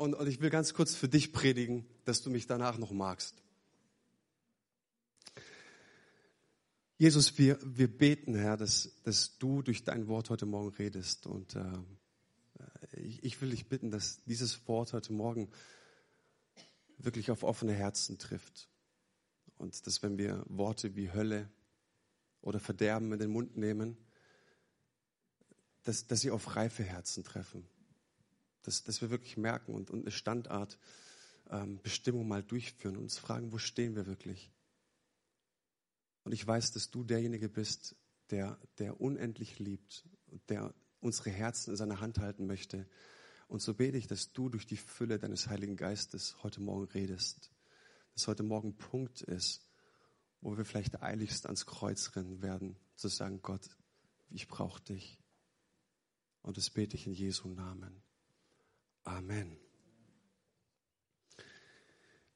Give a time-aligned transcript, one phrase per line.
[0.00, 3.34] Und, und ich will ganz kurz für dich predigen, dass du mich danach noch magst.
[6.96, 11.26] Jesus, wir, wir beten, Herr, dass, dass du durch dein Wort heute Morgen redest.
[11.26, 11.62] Und äh,
[12.92, 15.50] ich, ich will dich bitten, dass dieses Wort heute Morgen
[16.96, 18.70] wirklich auf offene Herzen trifft.
[19.58, 21.50] Und dass wenn wir Worte wie Hölle
[22.40, 23.98] oder Verderben in den Mund nehmen,
[25.82, 27.68] dass, dass sie auf reife Herzen treffen.
[28.62, 30.78] Dass, dass wir wirklich merken und, und eine Standart
[31.50, 31.80] ähm,
[32.26, 34.50] mal durchführen und uns fragen, wo stehen wir wirklich?
[36.24, 37.96] Und ich weiß, dass du derjenige bist,
[38.30, 42.86] der, der unendlich liebt und der unsere Herzen in seiner Hand halten möchte.
[43.48, 47.50] Und so bete ich, dass du durch die Fülle deines Heiligen Geistes heute Morgen redest.
[48.14, 49.66] Dass heute Morgen Punkt ist,
[50.40, 53.68] wo wir vielleicht eiligst ans Kreuz rennen werden, zu sagen, Gott,
[54.30, 55.18] ich brauche dich.
[56.42, 58.02] Und das bete ich in Jesu Namen.
[59.04, 59.56] Amen.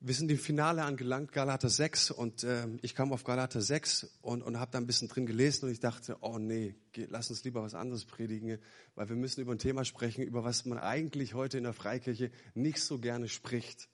[0.06, 4.42] Wir sind im Finale angelangt, Galater 6, und äh, ich kam auf Galater 6 und,
[4.42, 7.42] und habe da ein bisschen drin gelesen und ich dachte, oh nee, geh, lass uns
[7.44, 8.58] lieber was anderes predigen,
[8.94, 12.30] weil wir müssen über ein Thema sprechen, über was man eigentlich heute in der Freikirche
[12.54, 13.88] nicht so gerne spricht.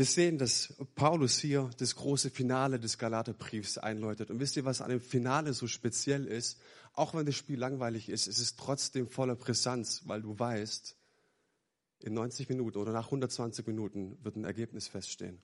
[0.00, 4.30] Wir sehen, dass Paulus hier das große Finale des Galaterbriefs einläutet.
[4.30, 6.58] Und wisst ihr, was an dem Finale so speziell ist?
[6.94, 10.96] Auch wenn das Spiel langweilig ist, ist es trotzdem voller Brisanz, weil du weißt,
[11.98, 15.42] in 90 Minuten oder nach 120 Minuten wird ein Ergebnis feststehen.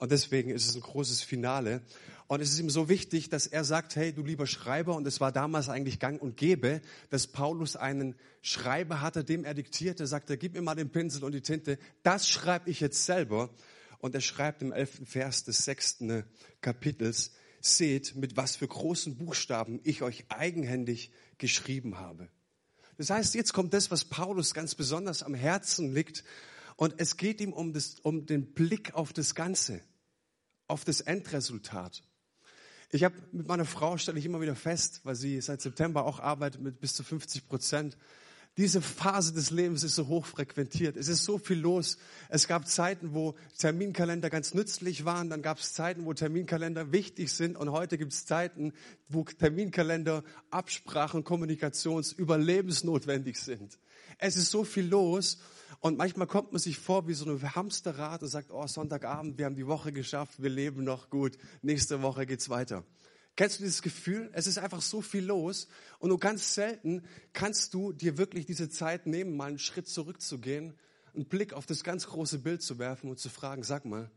[0.00, 1.82] Und deswegen ist es ein großes Finale.
[2.26, 5.20] Und es ist ihm so wichtig, dass er sagt, hey, du lieber Schreiber, und es
[5.20, 10.38] war damals eigentlich gang und gäbe, dass Paulus einen Schreiber hatte, dem er diktierte, sagte,
[10.38, 13.50] gib mir mal den Pinsel und die Tinte, das schreibe ich jetzt selber.
[13.98, 16.24] Und er schreibt im elften Vers des sechsten
[16.62, 22.30] Kapitels, seht, mit was für großen Buchstaben ich euch eigenhändig geschrieben habe.
[22.96, 26.24] Das heißt, jetzt kommt das, was Paulus ganz besonders am Herzen liegt.
[26.76, 29.82] Und es geht ihm um, das, um den Blick auf das Ganze,
[30.70, 32.02] auf das Endresultat.
[32.92, 36.18] Ich habe mit meiner Frau, stelle ich immer wieder fest, weil sie seit September auch
[36.18, 37.96] arbeitet mit bis zu 50 Prozent,
[38.56, 40.96] diese Phase des Lebens ist so hoch frequentiert.
[40.96, 41.98] Es ist so viel los.
[42.28, 45.30] Es gab Zeiten, wo Terminkalender ganz nützlich waren.
[45.30, 47.56] Dann gab es Zeiten, wo Terminkalender wichtig sind.
[47.56, 48.72] Und heute gibt es Zeiten,
[49.08, 53.78] wo Terminkalender, Absprachen, Kommunikations überlebensnotwendig sind.
[54.18, 55.38] Es ist so viel los.
[55.80, 59.46] Und manchmal kommt man sich vor wie so ein Hamsterrad und sagt, oh, Sonntagabend, wir
[59.46, 61.38] haben die Woche geschafft, wir leben noch gut.
[61.62, 62.84] Nächste Woche geht's weiter.
[63.34, 64.28] Kennst du dieses Gefühl?
[64.34, 65.68] Es ist einfach so viel los
[65.98, 67.02] und nur ganz selten
[67.32, 70.74] kannst du dir wirklich diese Zeit nehmen, mal einen Schritt zurückzugehen,
[71.14, 74.10] einen Blick auf das ganz große Bild zu werfen und zu fragen, sag mal,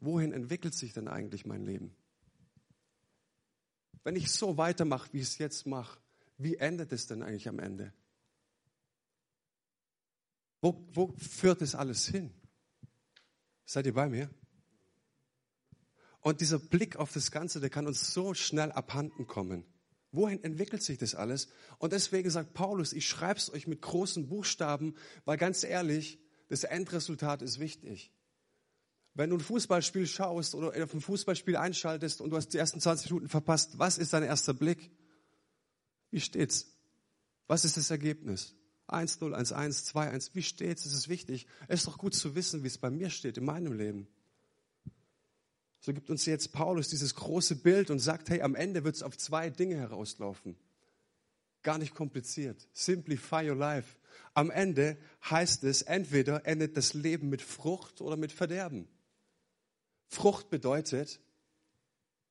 [0.00, 1.94] wohin entwickelt sich denn eigentlich mein Leben?
[4.04, 6.00] Wenn ich so weitermache, wie ich es jetzt mache,
[6.38, 7.92] wie endet es denn eigentlich am Ende?
[10.60, 12.32] Wo, wo führt es alles hin?
[13.64, 14.30] Seid ihr bei mir?
[16.20, 19.64] Und dieser Blick auf das Ganze, der kann uns so schnell abhanden kommen.
[20.10, 21.48] Wohin entwickelt sich das alles?
[21.78, 26.18] Und deswegen sagt Paulus, ich schreibe es euch mit großen Buchstaben, weil ganz ehrlich,
[26.48, 28.10] das Endresultat ist wichtig.
[29.14, 32.80] Wenn du ein Fußballspiel schaust oder auf ein Fußballspiel einschaltest und du hast die ersten
[32.80, 34.90] 20 Minuten verpasst, was ist dein erster Blick?
[36.10, 36.74] Wie steht's?
[37.46, 38.54] Was ist das Ergebnis?
[38.88, 40.30] 1-0, 1-1, 2-1.
[40.32, 40.86] Wie steht's?
[40.86, 41.46] Es ist wichtig.
[41.68, 44.08] Es ist doch gut zu wissen, wie es bei mir steht in meinem Leben.
[45.80, 49.02] So gibt uns jetzt Paulus dieses große Bild und sagt, hey, am Ende wird es
[49.02, 50.56] auf zwei Dinge herauslaufen.
[51.62, 52.68] Gar nicht kompliziert.
[52.72, 53.96] Simplify your life.
[54.34, 54.96] Am Ende
[55.28, 58.88] heißt es, entweder endet das Leben mit Frucht oder mit Verderben.
[60.06, 61.20] Frucht bedeutet,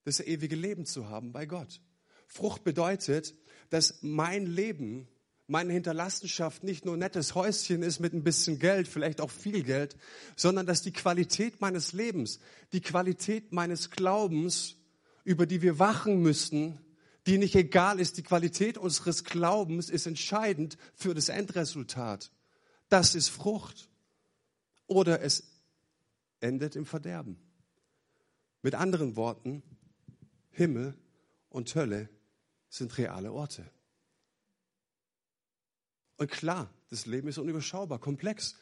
[0.03, 1.81] das ewige Leben zu haben bei Gott.
[2.27, 3.35] Frucht bedeutet,
[3.69, 5.07] dass mein Leben
[5.47, 9.63] meine Hinterlassenschaft nicht nur ein nettes Häuschen ist mit ein bisschen Geld, vielleicht auch viel
[9.63, 9.95] Geld,
[10.35, 12.39] sondern dass die Qualität meines Lebens,
[12.73, 14.75] die Qualität meines Glaubens,
[15.23, 16.79] über die wir wachen müssen,
[17.27, 22.31] die nicht egal ist, die Qualität unseres Glaubens ist entscheidend für das Endresultat.
[22.89, 23.89] Das ist Frucht.
[24.85, 25.43] Oder es
[26.39, 27.37] endet im Verderben.
[28.61, 29.63] Mit anderen Worten,
[30.51, 30.97] Himmel
[31.49, 32.09] und Hölle
[32.69, 33.69] sind reale Orte.
[36.17, 38.55] Und klar, das Leben ist unüberschaubar, komplex,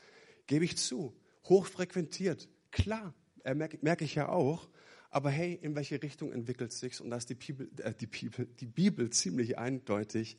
[0.47, 1.15] gebe ich zu,
[1.45, 3.13] hochfrequentiert, klar,
[3.43, 4.69] äh, merke, merke ich ja auch.
[5.09, 6.99] Aber hey, in welche Richtung entwickelt sich's?
[6.99, 10.37] Und da ist die Bibel, äh, die, Bibel, die Bibel ziemlich eindeutig.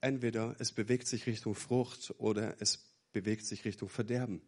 [0.00, 4.42] Entweder es bewegt sich Richtung Frucht oder es bewegt sich Richtung Verderben.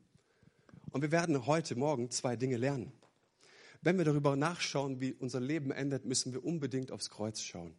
[0.91, 2.93] Und wir werden heute Morgen zwei Dinge lernen.
[3.81, 7.75] Wenn wir darüber nachschauen, wie unser Leben endet, müssen wir unbedingt aufs Kreuz schauen.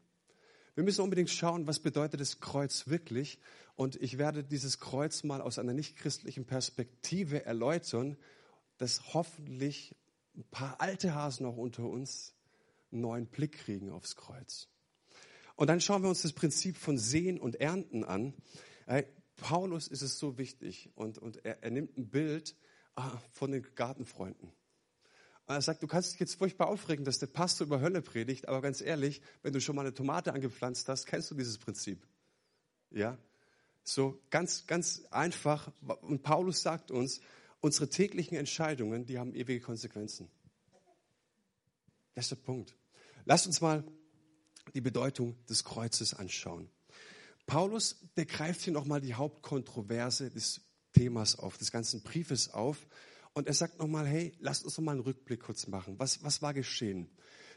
[0.76, 3.40] Wir müssen unbedingt schauen, was bedeutet das Kreuz wirklich.
[3.76, 8.18] Und ich werde dieses Kreuz mal aus einer nichtchristlichen Perspektive erläutern,
[8.78, 9.96] dass hoffentlich
[10.36, 12.34] ein paar alte Hasen auch unter uns
[12.92, 14.70] einen neuen Blick kriegen aufs Kreuz.
[15.56, 18.34] Und dann schauen wir uns das Prinzip von Sehen und Ernten an.
[19.36, 22.56] Paulus ist es so wichtig und, und er, er nimmt ein Bild
[22.96, 24.54] ah, von den Gartenfreunden.
[25.48, 28.48] Und er sagt, du kannst dich jetzt furchtbar aufregen, dass der Pastor über Hölle predigt,
[28.48, 32.08] aber ganz ehrlich, wenn du schon mal eine Tomate angepflanzt hast, kennst du dieses Prinzip.
[32.92, 33.18] Ja?
[33.84, 35.72] So ganz, ganz einfach.
[36.02, 37.22] Und Paulus sagt uns,
[37.60, 40.30] unsere täglichen Entscheidungen, die haben ewige Konsequenzen.
[42.16, 42.76] Das ist der Punkt.
[43.26, 43.84] Lasst uns mal
[44.74, 46.70] die Bedeutung des Kreuzes anschauen.
[47.46, 50.62] Paulus, der greift hier nochmal die Hauptkontroverse des
[50.94, 52.88] Themas auf, des ganzen Briefes auf.
[53.34, 55.98] Und er sagt nochmal, hey, lasst uns nochmal einen Rückblick kurz machen.
[56.00, 57.10] Was, was war geschehen?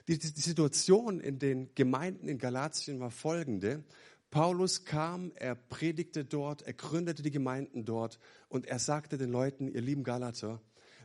[0.06, 3.84] Die, die, die Situation in den Gemeinden in Galatien war folgende.
[4.30, 8.18] Paulus kam, er predigte dort, er gründete die Gemeinden dort
[8.48, 10.60] und er sagte den Leuten, ihr lieben Galater,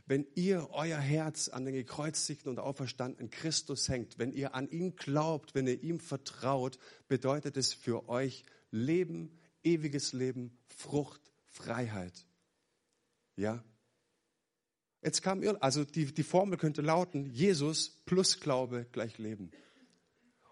[0.07, 4.95] wenn ihr euer Herz an den gekreuzigten und auferstandenen Christus hängt, wenn ihr an ihn
[4.95, 12.25] glaubt, wenn ihr ihm vertraut, bedeutet es für euch Leben, ewiges Leben, Frucht, Freiheit.
[13.35, 13.63] Ja?
[15.01, 19.51] Jetzt kam, also die, die Formel könnte lauten, Jesus plus Glaube gleich Leben.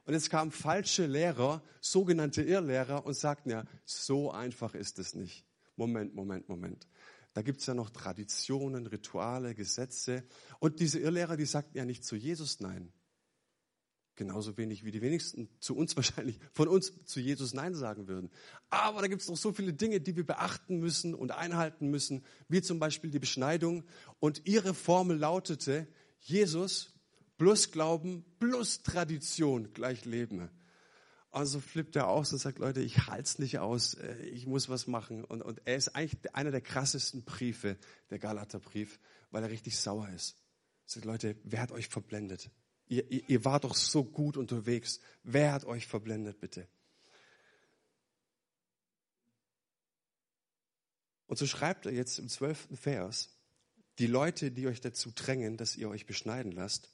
[0.05, 5.45] Und jetzt kamen falsche Lehrer, sogenannte Irrlehrer und sagten ja, so einfach ist es nicht.
[5.75, 6.87] Moment, Moment, Moment.
[7.33, 10.23] Da gibt es ja noch Traditionen, Rituale, Gesetze.
[10.59, 12.91] Und diese Irrlehrer, die sagten ja nicht zu Jesus Nein.
[14.17, 18.31] Genauso wenig wie die wenigsten zu uns wahrscheinlich, von uns zu Jesus Nein sagen würden.
[18.69, 22.25] Aber da gibt es noch so viele Dinge, die wir beachten müssen und einhalten müssen,
[22.49, 23.83] wie zum Beispiel die Beschneidung.
[24.19, 25.87] Und ihre Formel lautete,
[26.19, 26.93] Jesus
[27.37, 30.49] plus Glauben plus Tradition gleich Leben.
[31.29, 34.69] Also flippt er aus und sagt, Leute, ich halte es nicht aus, äh, ich muss
[34.69, 35.23] was machen.
[35.23, 37.77] Und, und er ist eigentlich einer der krassesten Briefe,
[38.09, 38.99] der Galaterbrief,
[39.29, 40.37] weil er richtig sauer ist.
[40.87, 42.49] Er sagt, Leute, wer hat euch verblendet?
[42.87, 44.99] Ihr, ihr, ihr wart doch so gut unterwegs.
[45.23, 46.67] Wer hat euch verblendet, bitte?
[51.27, 53.37] Und so schreibt er jetzt im zwölften Vers,
[53.99, 56.89] die Leute, die euch dazu drängen, dass ihr euch beschneiden lasst,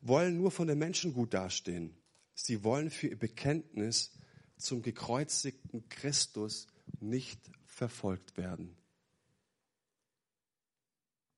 [0.00, 1.96] wollen nur von den Menschen gut dastehen
[2.34, 4.12] Sie wollen für ihr Bekenntnis
[4.56, 6.66] zum gekreuzigten Christus
[7.00, 8.76] nicht verfolgt werden.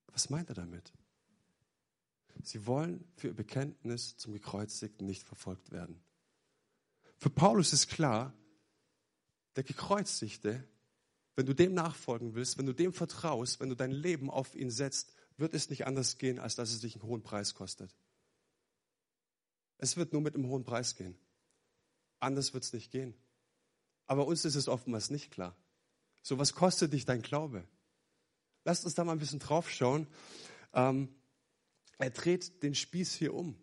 [0.09, 0.93] Was meint er damit?
[2.47, 6.03] Sie wollen für ihr Bekenntnis zum gekreuzigten nicht verfolgt werden.
[7.17, 8.35] Für Paulus ist klar,
[9.57, 10.69] der gekreuzigte,
[11.37, 14.71] wenn du dem nachfolgen willst, wenn du dem vertraust, wenn du dein Leben auf ihn
[14.71, 17.95] setzt, wird es nicht anders gehen, als dass es dich einen hohen Preis kostet.
[19.79, 21.19] Es wird nur mit einem hohen Preis gehen.
[22.21, 23.15] Anders wird es nicht gehen.
[24.07, 25.57] Aber uns ist es oftmals nicht klar.
[26.23, 27.67] So, was kostet dich dein Glaube?
[28.65, 30.07] Lasst uns da mal ein bisschen drauf schauen.
[30.73, 31.15] Ähm,
[31.99, 33.57] er dreht den Spieß hier um.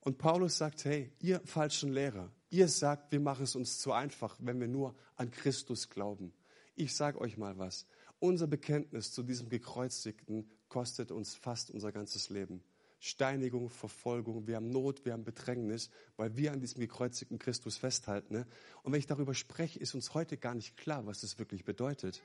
[0.00, 4.36] Und Paulus sagt, hey, ihr falschen Lehrer, ihr sagt, wir machen es uns zu einfach,
[4.40, 6.32] wenn wir nur an Christus glauben.
[6.74, 7.86] Ich sage euch mal was.
[8.18, 12.62] Unser Bekenntnis zu diesem Gekreuzigten kostet uns fast unser ganzes Leben.
[12.98, 18.34] Steinigung, Verfolgung, wir haben Not, wir haben Bedrängnis, weil wir an diesem gekreuzigten Christus festhalten.
[18.34, 18.46] Ne?
[18.82, 22.22] Und wenn ich darüber spreche, ist uns heute gar nicht klar, was das wirklich bedeutet.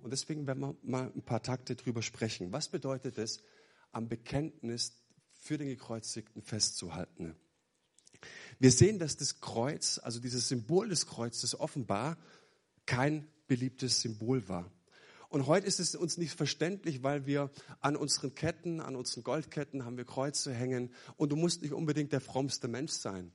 [0.00, 2.52] Und deswegen werden wir mal ein paar Takte drüber sprechen.
[2.52, 3.42] Was bedeutet es,
[3.92, 4.92] am Bekenntnis
[5.32, 7.36] für den Gekreuzigten festzuhalten?
[8.58, 12.16] Wir sehen, dass das Kreuz, also dieses Symbol des Kreuzes offenbar
[12.86, 14.70] kein beliebtes Symbol war.
[15.28, 19.84] Und heute ist es uns nicht verständlich, weil wir an unseren Ketten, an unseren Goldketten
[19.84, 20.92] haben wir Kreuze hängen.
[21.16, 23.32] Und du musst nicht unbedingt der frommste Mensch sein,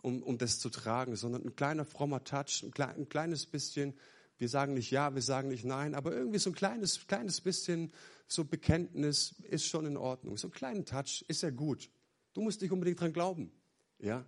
[0.00, 3.94] um, um das zu tragen, sondern ein kleiner frommer Touch, ein kleines bisschen.
[4.42, 7.92] Wir sagen nicht ja, wir sagen nicht nein, aber irgendwie so ein kleines, kleines bisschen
[8.26, 10.36] so Bekenntnis ist schon in Ordnung.
[10.36, 11.88] So ein kleiner Touch ist ja gut.
[12.32, 13.52] Du musst nicht unbedingt dran glauben.
[14.00, 14.26] Ja,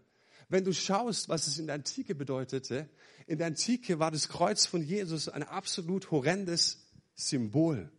[0.48, 2.88] wenn du schaust, was es in der Antike bedeutete,
[3.26, 7.90] in der Antike war das Kreuz von Jesus ein absolut horrendes Symbol.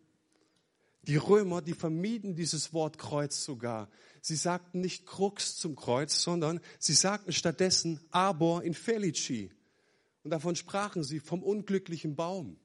[1.01, 3.89] Die Römer, die vermieden dieses Wort Kreuz sogar.
[4.21, 9.51] Sie sagten nicht Krux zum Kreuz, sondern sie sagten stattdessen Arbor infelici.
[10.25, 12.57] Und davon sprachen sie vom unglücklichen Baum.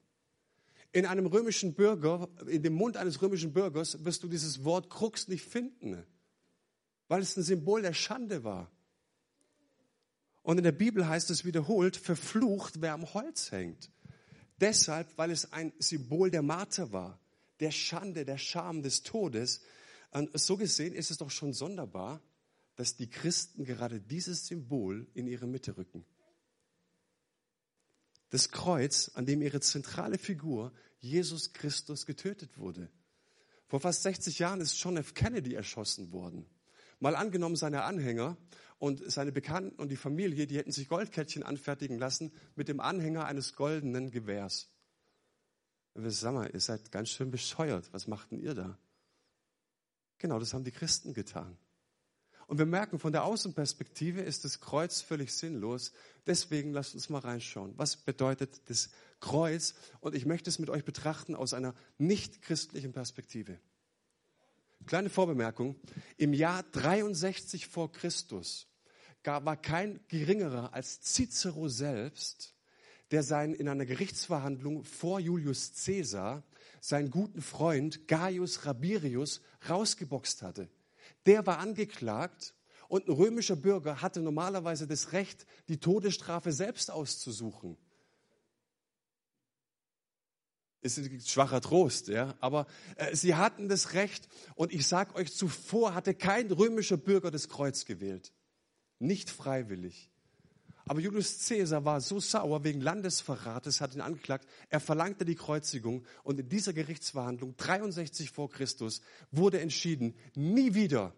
[0.92, 5.28] In einem römischen Bürger, in dem Mund eines römischen Bürgers wirst du dieses Wort Krux
[5.28, 6.02] nicht finden,
[7.06, 8.72] weil es ein Symbol der Schande war.
[10.40, 13.92] Und in der Bibel heißt es wiederholt, verflucht, wer am Holz hängt.
[14.58, 17.20] Deshalb, weil es ein Symbol der Marter war,
[17.60, 19.60] der Schande, der Scham des Todes.
[20.12, 22.22] Und so gesehen ist es doch schon sonderbar,
[22.76, 26.06] dass die Christen gerade dieses Symbol in ihre Mitte rücken.
[28.30, 32.90] Das Kreuz, an dem ihre zentrale Figur Jesus Christus getötet wurde.
[33.66, 35.14] Vor fast 60 Jahren ist John F.
[35.14, 36.46] Kennedy erschossen worden.
[36.98, 38.36] Mal angenommen, seine Anhänger
[38.78, 43.26] und seine Bekannten und die Familie, die hätten sich Goldkettchen anfertigen lassen mit dem Anhänger
[43.26, 44.68] eines goldenen Gewehrs.
[45.94, 47.92] Sagen mal, ihr seid ganz schön bescheuert.
[47.92, 48.78] Was machten ihr da?
[50.18, 51.56] Genau, das haben die Christen getan.
[52.50, 55.92] Und wir merken, von der Außenperspektive ist das Kreuz völlig sinnlos.
[56.26, 57.74] Deswegen lasst uns mal reinschauen.
[57.76, 58.90] Was bedeutet das
[59.20, 59.74] Kreuz?
[60.00, 63.60] Und ich möchte es mit euch betrachten aus einer nicht christlichen Perspektive.
[64.84, 65.76] Kleine Vorbemerkung.
[66.16, 68.66] Im Jahr 63 vor Christus
[69.22, 72.56] war kein geringerer als Cicero selbst,
[73.12, 76.42] der sein, in einer Gerichtsverhandlung vor Julius Caesar
[76.80, 80.68] seinen guten Freund Gaius Rabirius rausgeboxt hatte.
[81.26, 82.54] Der war angeklagt
[82.88, 87.76] und ein römischer Bürger hatte normalerweise das Recht, die Todesstrafe selbst auszusuchen.
[90.82, 92.34] Ist ein schwacher Trost, ja.
[92.40, 97.30] Aber äh, sie hatten das Recht und ich sage euch, zuvor hatte kein römischer Bürger
[97.30, 98.32] das Kreuz gewählt.
[98.98, 100.10] Nicht freiwillig.
[100.90, 104.48] Aber Julius Caesar war so sauer wegen Landesverrates, hat ihn angeklagt.
[104.70, 111.14] Er verlangte die Kreuzigung und in dieser Gerichtsverhandlung 63 vor Christus wurde entschieden, nie wieder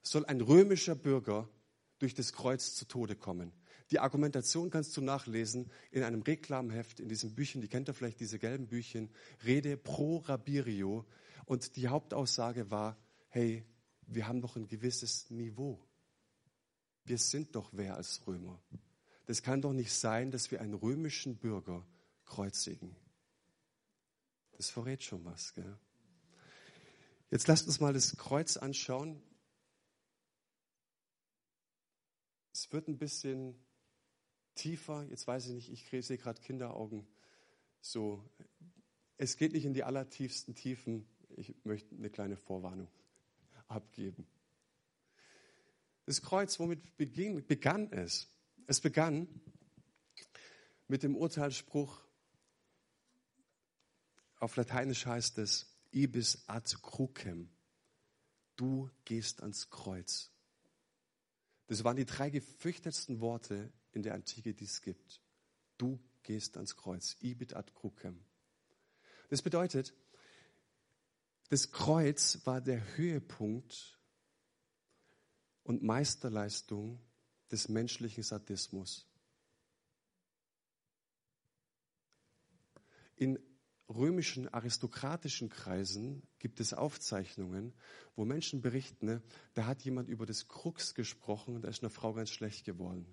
[0.00, 1.50] soll ein römischer Bürger
[1.98, 3.52] durch das Kreuz zu Tode kommen.
[3.90, 8.20] Die Argumentation kannst du nachlesen in einem Reklamheft, in diesen Büchern, die kennt ihr vielleicht,
[8.20, 9.10] diese gelben Büchchen,
[9.44, 11.04] Rede pro Rabirio.
[11.44, 12.96] Und die Hauptaussage war,
[13.28, 13.66] hey,
[14.06, 15.78] wir haben doch ein gewisses Niveau.
[17.04, 18.62] Wir sind doch wer als Römer.
[19.30, 21.86] Das kann doch nicht sein, dass wir einen römischen Bürger
[22.24, 22.96] kreuzigen.
[24.56, 25.54] Das verrät schon was.
[25.54, 25.78] Gell?
[27.30, 29.22] Jetzt lasst uns mal das Kreuz anschauen.
[32.52, 33.54] Es wird ein bisschen
[34.56, 35.04] tiefer.
[35.04, 37.06] Jetzt weiß ich nicht, ich sehe gerade Kinderaugen.
[37.80, 38.28] So,
[39.16, 41.06] es geht nicht in die allertiefsten Tiefen.
[41.36, 42.90] Ich möchte eine kleine Vorwarnung
[43.68, 44.26] abgeben.
[46.06, 48.28] Das Kreuz, womit begann es?
[48.66, 49.28] Es begann
[50.88, 52.00] mit dem Urteilsspruch,
[54.38, 57.50] auf Lateinisch heißt es, ibis ad crucem.
[58.56, 60.30] Du gehst ans Kreuz.
[61.66, 65.20] Das waren die drei gefürchtetsten Worte in der Antike, die es gibt.
[65.78, 67.16] Du gehst ans Kreuz.
[67.20, 68.24] Ibit ad crucem.
[69.28, 69.94] Das bedeutet,
[71.48, 73.98] das Kreuz war der Höhepunkt
[75.62, 77.00] und Meisterleistung
[77.50, 79.06] des menschlichen Sadismus.
[83.16, 83.38] In
[83.88, 87.74] römischen aristokratischen Kreisen gibt es Aufzeichnungen,
[88.14, 89.22] wo Menschen berichten, ne,
[89.54, 93.06] da hat jemand über das Krux gesprochen und da ist eine Frau ganz schlecht geworden.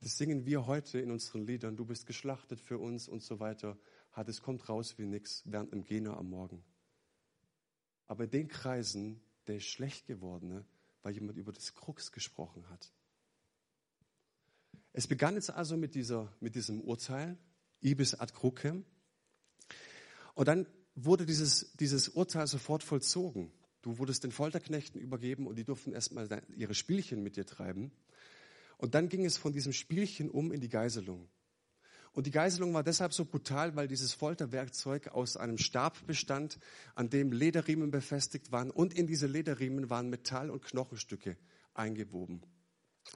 [0.00, 3.78] Das singen wir heute in unseren Liedern, du bist geschlachtet für uns und so weiter.
[4.12, 6.64] Hat es kommt raus wie nichts während einem Gena am Morgen.
[8.06, 10.64] Aber in den Kreisen, der ist schlecht geworden, ne,
[11.06, 12.92] weil jemand über das Krux gesprochen hat.
[14.92, 17.38] Es begann jetzt also mit, dieser, mit diesem Urteil,
[17.80, 18.84] ibis ad crucem.
[20.34, 23.52] Und dann wurde dieses, dieses Urteil sofort vollzogen.
[23.82, 27.92] Du wurdest den Folterknechten übergeben und die durften erstmal ihre Spielchen mit dir treiben.
[28.76, 31.28] Und dann ging es von diesem Spielchen um in die Geiselung.
[32.16, 36.58] Und die Geiselung war deshalb so brutal, weil dieses Folterwerkzeug aus einem Stab bestand,
[36.94, 38.70] an dem Lederriemen befestigt waren.
[38.70, 41.36] Und in diese Lederriemen waren Metall- und Knochenstücke
[41.74, 42.40] eingewoben.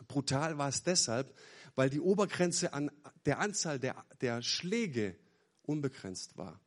[0.07, 1.35] Brutal war es deshalb,
[1.77, 2.91] weil die Obergrenze an
[3.25, 5.17] der Anzahl der, der Schläge
[5.63, 6.61] unbegrenzt war.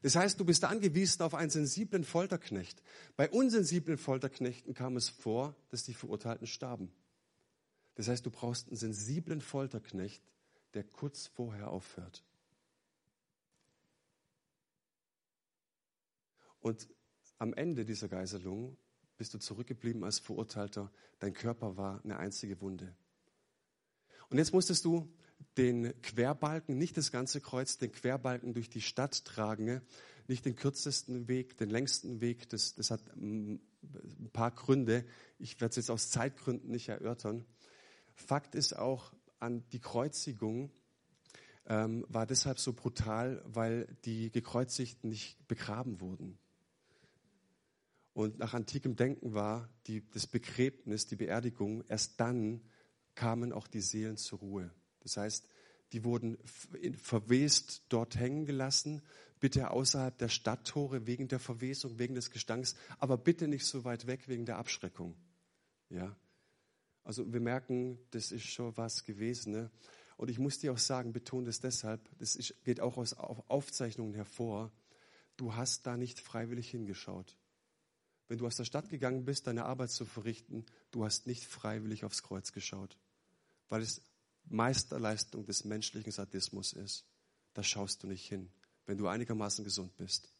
[0.00, 2.82] Das heißt, du bist angewiesen auf einen sensiblen Folterknecht.
[3.16, 6.90] Bei unsensiblen Folterknechten kam es vor, dass die Verurteilten starben.
[7.96, 10.22] Das heißt, du brauchst einen sensiblen Folterknecht,
[10.74, 12.24] der kurz vorher aufhört.
[16.60, 16.88] Und
[17.38, 18.76] am Ende dieser Geiselung
[19.16, 20.90] bist du zurückgeblieben als Verurteilter.
[21.18, 22.96] Dein Körper war eine einzige Wunde.
[24.30, 25.12] Und jetzt musstest du
[25.56, 29.82] den Querbalken, nicht das ganze Kreuz, den Querbalken durch die Stadt tragen,
[30.26, 32.48] nicht den kürzesten Weg, den längsten Weg.
[32.48, 33.60] Das, das hat ein
[34.32, 35.04] paar Gründe.
[35.38, 37.44] Ich werde es jetzt aus Zeitgründen nicht erörtern.
[38.14, 39.12] Fakt ist auch,
[39.44, 40.70] an die Kreuzigung
[41.66, 46.38] ähm, war deshalb so brutal, weil die Gekreuzigten nicht begraben wurden.
[48.12, 52.60] Und nach antikem Denken war die, das Begräbnis, die Beerdigung, erst dann
[53.14, 54.70] kamen auch die Seelen zur Ruhe.
[55.00, 55.48] Das heißt,
[55.92, 56.38] die wurden
[56.96, 59.02] verwest dort hängen gelassen,
[59.40, 64.06] bitte außerhalb der Stadttore wegen der Verwesung, wegen des Gestanks, aber bitte nicht so weit
[64.06, 65.16] weg wegen der Abschreckung.
[65.90, 66.16] Ja.
[67.04, 69.52] Also wir merken, das ist schon was gewesen.
[69.52, 69.70] Ne?
[70.16, 74.14] Und ich muss dir auch sagen, betone das deshalb, das ist, geht auch aus Aufzeichnungen
[74.14, 74.72] hervor,
[75.36, 77.36] du hast da nicht freiwillig hingeschaut.
[78.28, 82.04] Wenn du aus der Stadt gegangen bist, deine Arbeit zu verrichten, du hast nicht freiwillig
[82.04, 82.96] aufs Kreuz geschaut,
[83.68, 84.00] weil es
[84.44, 87.04] Meisterleistung des menschlichen Sadismus ist.
[87.52, 88.50] Da schaust du nicht hin,
[88.86, 90.33] wenn du einigermaßen gesund bist.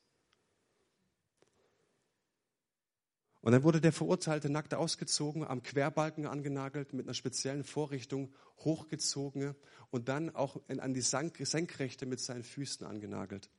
[3.44, 9.54] Und dann wurde der Verurteilte nackt ausgezogen, am Querbalken angenagelt, mit einer speziellen Vorrichtung hochgezogen
[9.90, 13.50] und dann auch an die Senkrechte mit seinen Füßen angenagelt.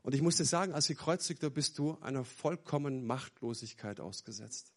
[0.00, 4.72] Und ich muss dir sagen, als Gekreuzigter bist du einer vollkommenen Machtlosigkeit ausgesetzt.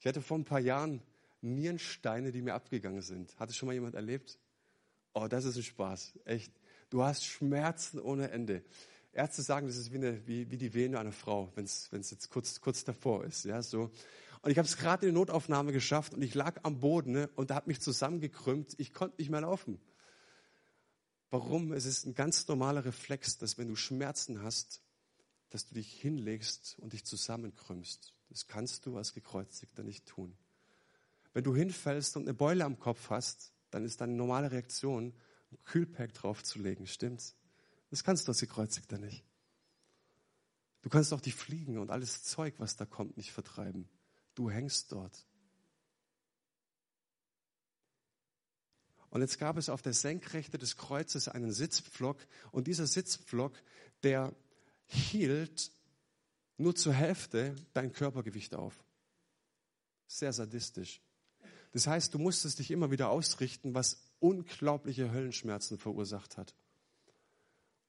[0.00, 1.02] Ich hatte vor ein paar Jahren
[1.42, 3.38] Nierensteine, die mir abgegangen sind.
[3.38, 4.36] Hat es schon mal jemand erlebt?
[5.14, 6.18] Oh, das ist ein Spaß.
[6.24, 6.52] Echt.
[6.88, 8.64] Du hast Schmerzen ohne Ende.
[9.12, 12.30] Ärzte sagen, das ist wie, eine, wie, wie die Vene einer Frau, wenn es jetzt
[12.30, 13.44] kurz, kurz davor ist.
[13.44, 13.90] Ja, so.
[14.42, 17.30] Und ich habe es gerade in die Notaufnahme geschafft und ich lag am Boden ne,
[17.34, 18.74] und da hat mich zusammengekrümmt.
[18.78, 19.80] Ich konnte nicht mehr laufen.
[21.30, 21.72] Warum?
[21.72, 24.82] Es ist ein ganz normaler Reflex, dass wenn du Schmerzen hast,
[25.50, 28.14] dass du dich hinlegst und dich zusammenkrümmst.
[28.30, 30.36] Das kannst du als Gekreuzigter nicht tun.
[31.32, 35.12] Wenn du hinfällst und eine Beule am Kopf hast, dann ist deine normale Reaktion,
[35.52, 36.86] ein Kühlpack draufzulegen.
[36.86, 37.36] Stimmt's?
[37.90, 39.24] Das kannst du als Gekreuzigter nicht.
[40.82, 43.88] Du kannst auch die Fliegen und alles Zeug, was da kommt, nicht vertreiben.
[44.34, 45.26] Du hängst dort.
[49.10, 52.18] Und jetzt gab es auf der Senkrechte des Kreuzes einen Sitzpflock
[52.52, 53.60] und dieser Sitzpflock,
[54.04, 54.32] der
[54.86, 55.72] hielt
[56.56, 58.84] nur zur Hälfte dein Körpergewicht auf.
[60.06, 61.02] Sehr sadistisch.
[61.72, 66.54] Das heißt, du musstest dich immer wieder ausrichten, was unglaubliche Höllenschmerzen verursacht hat.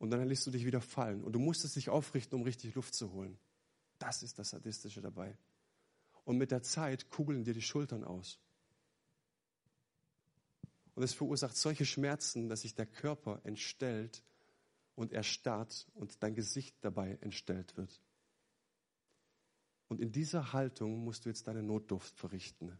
[0.01, 1.23] Und dann lässt du dich wieder fallen.
[1.23, 3.37] Und du musstest dich aufrichten, um richtig Luft zu holen.
[3.99, 5.37] Das ist das Sadistische dabei.
[6.25, 8.39] Und mit der Zeit kugeln dir die Schultern aus.
[10.95, 14.23] Und es verursacht solche Schmerzen, dass sich der Körper entstellt
[14.95, 18.01] und erstarrt und dein Gesicht dabei entstellt wird.
[19.87, 22.75] Und in dieser Haltung musst du jetzt deine Notduft verrichten.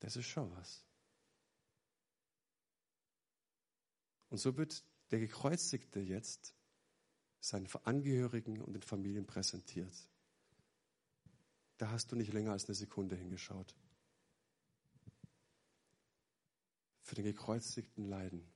[0.00, 0.86] Das ist schon was.
[4.32, 6.54] Und so wird der Gekreuzigte jetzt
[7.38, 9.92] seinen Angehörigen und den Familien präsentiert.
[11.76, 13.76] Da hast du nicht länger als eine Sekunde hingeschaut.
[17.02, 18.50] Für den Gekreuzigten leiden.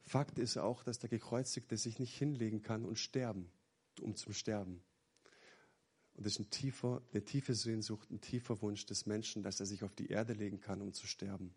[0.00, 3.48] Fakt ist auch, dass der Gekreuzigte sich nicht hinlegen kann und sterben,
[4.00, 4.82] um zum Sterben.
[6.14, 9.66] Und das ist ein tiefer, eine tiefe Sehnsucht, ein tiefer Wunsch des Menschen, dass er
[9.66, 11.54] sich auf die Erde legen kann, um zu sterben.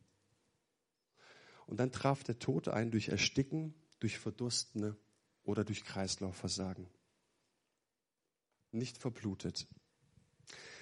[1.71, 4.93] Und dann traf der Tod ein durch Ersticken, durch Verdursten
[5.43, 6.85] oder durch Kreislaufversagen.
[8.73, 9.69] Nicht verblutet.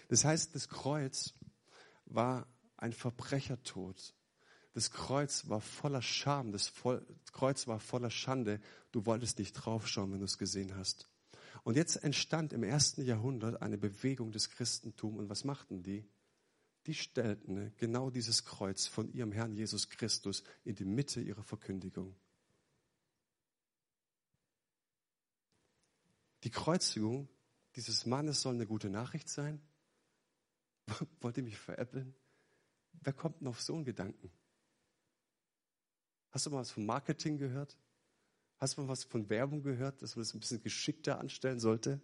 [0.07, 1.35] Das heißt, das Kreuz
[2.05, 4.15] war ein Verbrechertod.
[4.73, 6.73] Das Kreuz war voller Scham, das,
[7.33, 8.59] Kreuz war voller Schande.
[8.91, 11.07] Du wolltest nicht draufschauen, wenn du es gesehen hast.
[11.63, 15.19] Und jetzt entstand im ersten Jahrhundert eine Bewegung des Christentums.
[15.19, 16.09] Und was machten die?
[16.85, 22.15] Die stellten genau dieses Kreuz von ihrem Herrn Jesus Christus in die Mitte ihrer Verkündigung.
[26.43, 27.27] Die Kreuzigung
[27.75, 29.61] dieses Mannes soll eine gute Nachricht sein?
[31.21, 32.15] Wollt ihr mich veräppeln?
[32.93, 34.31] Wer kommt denn auf so einen Gedanken?
[36.31, 37.77] Hast du mal was von Marketing gehört?
[38.57, 42.01] Hast du mal was von Werbung gehört, dass man das ein bisschen geschickter anstellen sollte?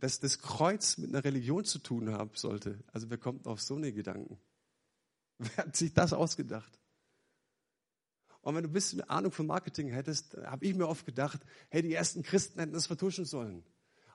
[0.00, 2.82] Dass das Kreuz mit einer Religion zu tun haben sollte.
[2.92, 4.38] Also wer kommt auf so eine Gedanken?
[5.38, 6.80] Wer hat sich das ausgedacht?
[8.40, 11.82] Und wenn du ein bisschen Ahnung von Marketing hättest, habe ich mir oft gedacht, hey,
[11.82, 13.62] die ersten Christen hätten das vertuschen sollen.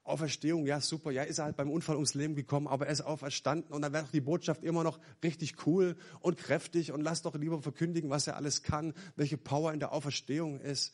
[0.03, 3.01] Auferstehung, ja super, ja, ist er halt beim Unfall ums Leben gekommen, aber er ist
[3.01, 7.21] auferstanden und dann wäre doch die Botschaft immer noch richtig cool und kräftig und lass
[7.21, 10.93] doch lieber verkündigen, was er alles kann, welche Power in der Auferstehung ist.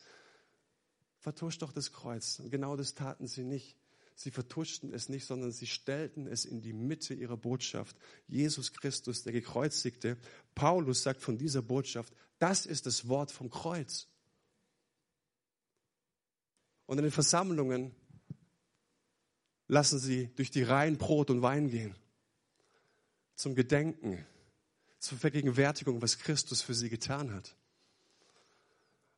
[1.18, 2.38] Vertuscht doch das Kreuz.
[2.38, 3.79] Und genau das taten sie nicht.
[4.22, 7.96] Sie vertuschten es nicht, sondern sie stellten es in die Mitte ihrer Botschaft.
[8.28, 10.18] Jesus Christus, der Gekreuzigte.
[10.54, 14.08] Paulus sagt von dieser Botschaft, das ist das Wort vom Kreuz.
[16.84, 17.94] Und in den Versammlungen
[19.68, 21.94] lassen sie durch die Reihen Brot und Wein gehen.
[23.36, 24.22] Zum Gedenken,
[24.98, 27.56] zur Vergegenwärtigung, was Christus für sie getan hat.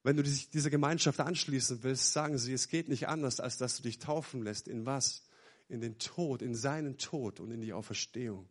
[0.03, 3.77] Wenn du dich dieser Gemeinschaft anschließen willst, sagen sie, es geht nicht anders, als dass
[3.77, 4.67] du dich taufen lässt.
[4.67, 5.25] In was?
[5.69, 8.49] In den Tod, in seinen Tod und in die Auferstehung.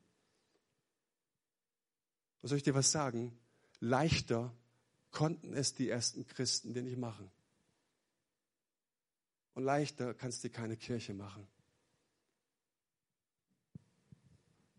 [2.42, 3.38] Und soll ich dir was sagen?
[3.80, 4.56] Leichter
[5.12, 7.30] konnten es die ersten Christen dir nicht machen.
[9.54, 11.46] Und leichter kannst du dir keine Kirche machen.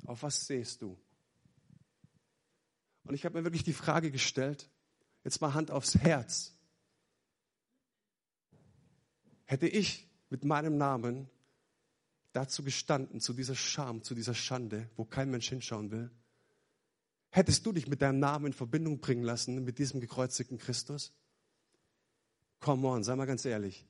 [0.07, 0.99] Auf was sehst du?
[3.05, 4.69] Und ich habe mir wirklich die Frage gestellt,
[5.23, 6.55] jetzt mal Hand aufs Herz.
[9.53, 11.29] Hätte ich mit meinem Namen
[12.33, 16.11] dazu gestanden, zu dieser Scham, zu dieser Schande, wo kein Mensch hinschauen will,
[17.29, 21.13] hättest du dich mit deinem Namen in Verbindung bringen lassen mit diesem gekreuzigten Christus?
[22.61, 23.87] Come on, sei mal ganz ehrlich.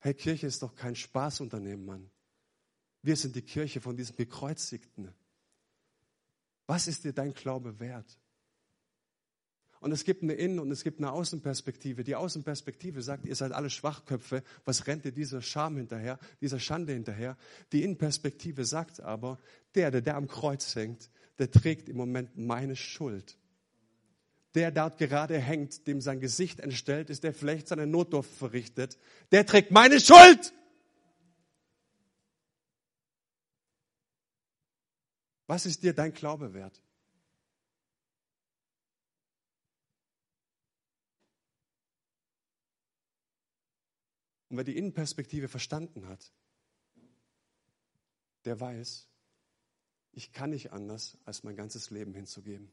[0.00, 2.10] Hey, Kirche ist doch kein Spaßunternehmen, Mann.
[3.00, 5.10] Wir sind die Kirche von diesem Gekreuzigten.
[6.66, 8.18] Was ist dir dein Glaube wert?
[9.86, 12.02] Und es gibt eine Innen- und es gibt eine Außenperspektive.
[12.02, 14.42] Die Außenperspektive sagt, ihr seid alle Schwachköpfe.
[14.64, 17.36] Was rennt ihr dieser Scham hinterher, dieser Schande hinterher?
[17.70, 19.38] Die Innenperspektive sagt aber,
[19.76, 23.38] der, der da am Kreuz hängt, der trägt im Moment meine Schuld.
[24.56, 28.98] Der dort gerade hängt, dem sein Gesicht entstellt ist, der vielleicht seine Notdurft verrichtet,
[29.30, 30.52] der trägt meine Schuld.
[35.46, 36.82] Was ist dir dein Glaube wert?
[44.48, 46.32] Und wer die Innenperspektive verstanden hat,
[48.44, 49.08] der weiß,
[50.12, 52.70] ich kann nicht anders, als mein ganzes Leben hinzugeben.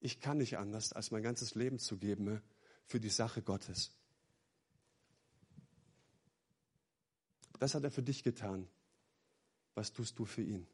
[0.00, 2.40] Ich kann nicht anders, als mein ganzes Leben zu geben
[2.84, 3.90] für die Sache Gottes.
[7.58, 8.68] Das hat er für dich getan.
[9.74, 10.66] Was tust du für ihn?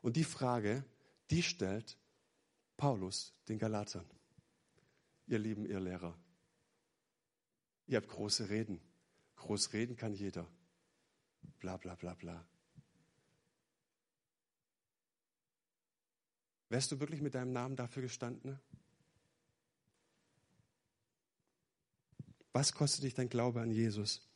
[0.00, 0.84] Und die Frage,
[1.30, 1.98] die stellt
[2.76, 4.08] Paulus den Galatern.
[5.26, 6.16] Ihr lieben Irrlehrer,
[7.86, 8.80] Ihr habt große Reden.
[9.36, 10.46] Groß reden kann jeder.
[11.60, 12.44] Bla bla bla bla.
[16.68, 18.58] Wärst du wirklich mit deinem Namen dafür gestanden?
[22.52, 24.26] Was kostet dich dein Glaube an Jesus?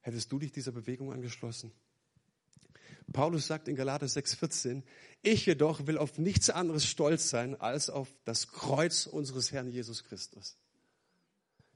[0.00, 1.72] Hättest du dich dieser Bewegung angeschlossen?
[3.12, 4.82] Paulus sagt in Galater 6,14,
[5.22, 10.04] ich jedoch will auf nichts anderes stolz sein als auf das Kreuz unseres Herrn Jesus
[10.04, 10.58] Christus.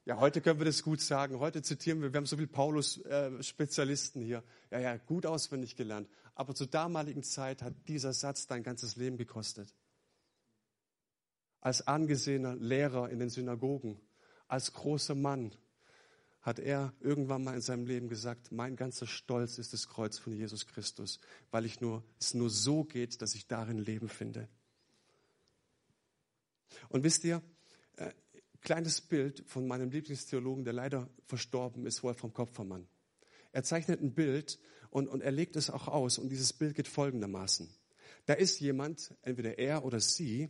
[0.05, 1.39] Ja, heute können wir das gut sagen.
[1.39, 4.43] Heute zitieren wir, wir haben so viele Paulus-Spezialisten hier.
[4.71, 6.09] Ja, ja, gut auswendig gelernt.
[6.35, 9.73] Aber zur damaligen Zeit hat dieser Satz dein ganzes Leben gekostet.
[11.61, 13.99] Als angesehener Lehrer in den Synagogen,
[14.47, 15.51] als großer Mann,
[16.41, 20.33] hat er irgendwann mal in seinem Leben gesagt, mein ganzer Stolz ist das Kreuz von
[20.33, 21.19] Jesus Christus,
[21.51, 24.47] weil ich nur, es nur so geht, dass ich darin Leben finde.
[26.87, 27.58] Und wisst ihr, äh,
[28.61, 32.87] kleines Bild von meinem Lieblingstheologen, der leider verstorben ist, Wolfram Kopfermann.
[33.51, 36.87] Er zeichnet ein Bild und, und er legt es auch aus und dieses Bild geht
[36.87, 37.69] folgendermaßen.
[38.25, 40.49] Da ist jemand, entweder er oder sie,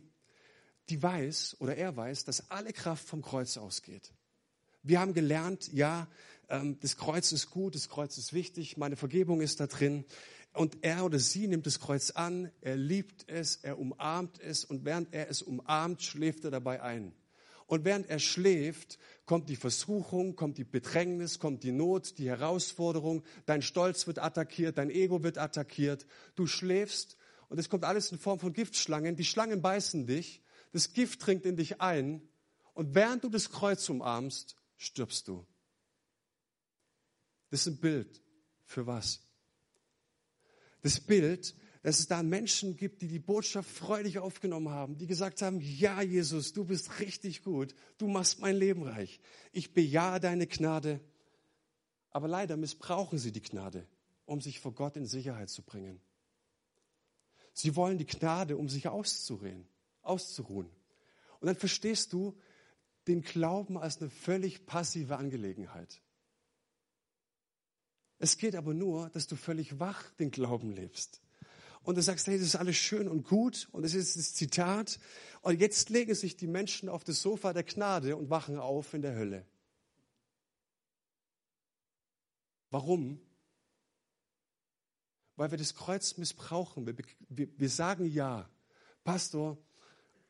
[0.88, 4.12] die weiß oder er weiß, dass alle Kraft vom Kreuz ausgeht.
[4.82, 6.08] Wir haben gelernt, ja,
[6.48, 10.04] ähm, das Kreuz ist gut, das Kreuz ist wichtig, meine Vergebung ist da drin.
[10.52, 14.84] Und er oder sie nimmt das Kreuz an, er liebt es, er umarmt es und
[14.84, 17.14] während er es umarmt, schläft er dabei ein.
[17.70, 23.22] Und während er schläft, kommt die Versuchung, kommt die Bedrängnis, kommt die Not, die Herausforderung,
[23.46, 26.04] dein Stolz wird attackiert, dein Ego wird attackiert,
[26.34, 27.16] du schläfst
[27.48, 29.14] und es kommt alles in Form von Giftschlangen.
[29.14, 32.28] Die Schlangen beißen dich, das Gift dringt in dich ein
[32.74, 35.46] und während du das Kreuz umarmst, stirbst du.
[37.50, 38.20] Das ist ein Bild.
[38.64, 39.20] Für was?
[40.82, 45.40] Das Bild dass es da Menschen gibt, die die Botschaft freudig aufgenommen haben, die gesagt
[45.40, 49.20] haben, ja Jesus, du bist richtig gut, du machst mein Leben reich,
[49.52, 51.00] ich bejahe deine Gnade.
[52.10, 53.86] Aber leider missbrauchen sie die Gnade,
[54.26, 56.00] um sich vor Gott in Sicherheit zu bringen.
[57.52, 59.66] Sie wollen die Gnade, um sich auszuruhen,
[60.02, 60.68] auszuruhen.
[61.40, 62.36] Und dann verstehst du
[63.06, 66.02] den Glauben als eine völlig passive Angelegenheit.
[68.18, 71.22] Es geht aber nur, dass du völlig wach den Glauben lebst
[71.82, 74.98] und du sagst, hey, das ist alles schön und gut und es ist das Zitat.
[75.42, 79.02] Und jetzt legen sich die Menschen auf das Sofa der Gnade und wachen auf in
[79.02, 79.46] der Hölle.
[82.70, 83.20] Warum?
[85.36, 86.86] Weil wir das Kreuz missbrauchen.
[86.86, 86.94] Wir,
[87.28, 88.48] wir, wir sagen ja,
[89.02, 89.58] Pastor,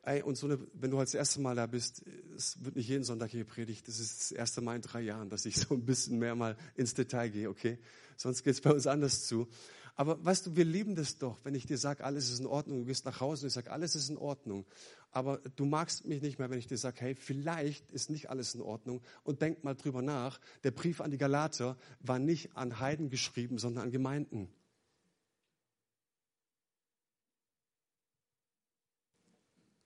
[0.03, 2.03] ey, und so eine, wenn du heute das erste Mal da bist,
[2.35, 5.29] es wird nicht jeden Sonntag hier predigt, das ist das erste Mal in drei Jahren,
[5.29, 7.77] dass ich so ein bisschen mehr mal ins Detail gehe, okay?
[8.17, 9.47] Sonst geht es bei uns anders zu.
[9.95, 12.79] Aber weißt du, wir lieben das doch, wenn ich dir sage, alles ist in Ordnung.
[12.79, 14.65] Du gehst nach Hause und ich sage, alles ist in Ordnung.
[15.11, 18.55] Aber du magst mich nicht mehr, wenn ich dir sage, hey, vielleicht ist nicht alles
[18.55, 19.01] in Ordnung.
[19.23, 23.57] Und denk mal drüber nach, der Brief an die Galater war nicht an Heiden geschrieben,
[23.57, 24.49] sondern an Gemeinden.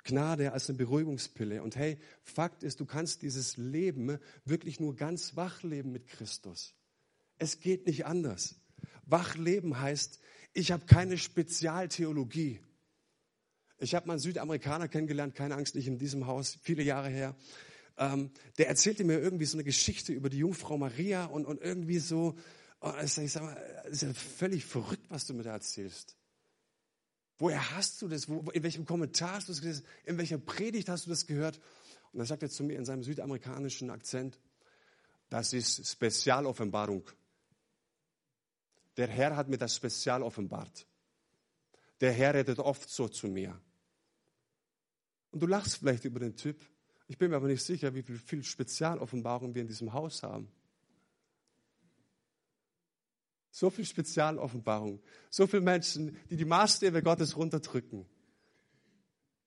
[0.05, 1.63] Gnade als eine Beruhigungspille.
[1.63, 6.75] Und hey, Fakt ist, du kannst dieses Leben wirklich nur ganz wach leben mit Christus.
[7.37, 8.55] Es geht nicht anders.
[9.05, 10.19] Wach leben heißt,
[10.53, 12.59] ich habe keine Spezialtheologie.
[13.77, 17.35] Ich habe mal einen Südamerikaner kennengelernt, keine Angst, nicht in diesem Haus, viele Jahre her.
[17.97, 21.99] Ähm, der erzählte mir irgendwie so eine Geschichte über die Jungfrau Maria und, und irgendwie
[21.99, 22.37] so,
[22.81, 23.55] oh, ich sag mal,
[23.89, 26.15] ist ja völlig verrückt, was du mir da erzählst.
[27.37, 28.29] Woher hast du das?
[28.29, 29.85] Wo, in welchem Kommentar hast du das gelesen?
[30.05, 31.59] In welcher Predigt hast du das gehört?
[32.11, 34.39] Und dann sagt er zu mir in seinem südamerikanischen Akzent,
[35.29, 37.03] das ist Spezialoffenbarung.
[38.97, 40.88] Der Herr hat mir das spezial offenbart.
[42.01, 43.60] Der Herr redet oft so zu mir.
[45.31, 46.62] Und du lachst vielleicht über den Typ.
[47.08, 50.49] Ich bin mir aber nicht sicher, wie viel Spezialoffenbarung wir in diesem Haus haben.
[53.51, 55.01] So viel Spezialoffenbarung.
[55.29, 58.05] So viele Menschen, die die Maßstäbe Gottes runterdrücken.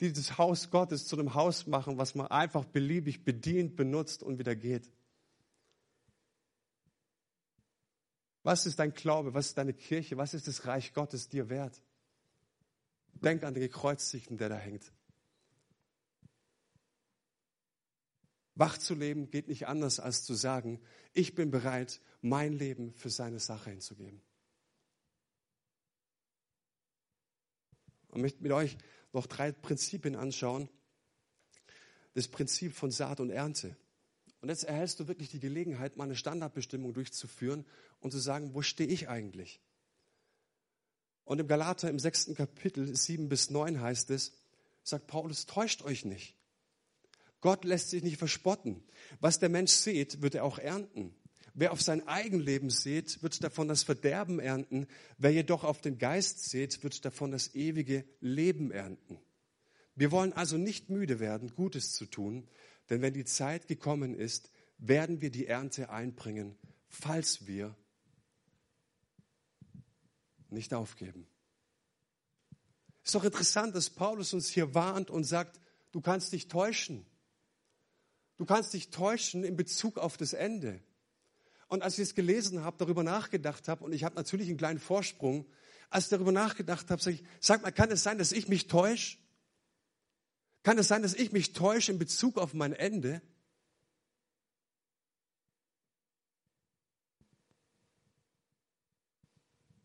[0.01, 4.39] Die das Haus Gottes zu einem Haus machen, was man einfach beliebig bedient, benutzt und
[4.39, 4.91] wieder geht.
[8.49, 9.35] Was ist dein Glaube?
[9.35, 10.17] Was ist deine Kirche?
[10.17, 11.83] Was ist das Reich Gottes dir wert?
[13.13, 14.91] Denk an den Gekreuzigten, der da hängt.
[18.55, 20.81] Wach zu leben geht nicht anders, als zu sagen,
[21.13, 24.23] ich bin bereit, mein Leben für seine Sache hinzugeben.
[28.15, 28.79] Ich möchte mit euch
[29.13, 30.71] noch drei Prinzipien anschauen.
[32.15, 33.77] Das Prinzip von Saat und Ernte.
[34.40, 37.64] Und jetzt erhältst du wirklich die Gelegenheit, mal eine Standardbestimmung durchzuführen
[38.01, 39.61] und zu sagen, wo stehe ich eigentlich?
[41.24, 44.33] Und im Galater im sechsten Kapitel sieben bis neun heißt es,
[44.83, 46.35] sagt Paulus, täuscht euch nicht.
[47.40, 48.83] Gott lässt sich nicht verspotten.
[49.20, 51.14] Was der Mensch sät, wird er auch ernten.
[51.55, 54.87] Wer auf sein Eigenleben sät, wird davon das Verderben ernten.
[55.18, 59.18] Wer jedoch auf den Geist sät, wird davon das ewige Leben ernten.
[59.94, 62.46] Wir wollen also nicht müde werden, Gutes zu tun,
[62.90, 66.57] denn wenn die Zeit gekommen ist, werden wir die Ernte einbringen,
[66.88, 67.77] falls wir
[70.51, 71.27] nicht aufgeben.
[73.05, 75.61] Ist doch interessant, dass Paulus uns hier warnt und sagt,
[75.92, 77.07] du kannst dich täuschen.
[78.37, 80.81] Du kannst dich täuschen in Bezug auf das Ende.
[81.68, 84.79] Und als ich es gelesen habe, darüber nachgedacht habe, und ich habe natürlich einen kleinen
[84.79, 85.46] Vorsprung,
[85.90, 88.68] als ich darüber nachgedacht habe, sage ich, sag mal, kann es sein, dass ich mich
[88.68, 89.18] täusche?
[90.69, 93.23] Kann es sein, dass ich mich täusche in Bezug auf mein Ende?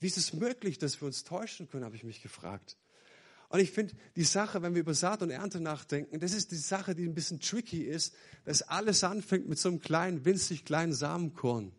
[0.02, 2.76] Wie ist es möglich, dass wir uns täuschen können, habe ich mich gefragt.
[3.48, 6.58] Und ich finde, die Sache, wenn wir über Saat und Ernte nachdenken, das ist die
[6.58, 10.92] Sache, die ein bisschen tricky ist, dass alles anfängt mit so einem kleinen, winzig kleinen
[10.92, 11.72] Samenkorn.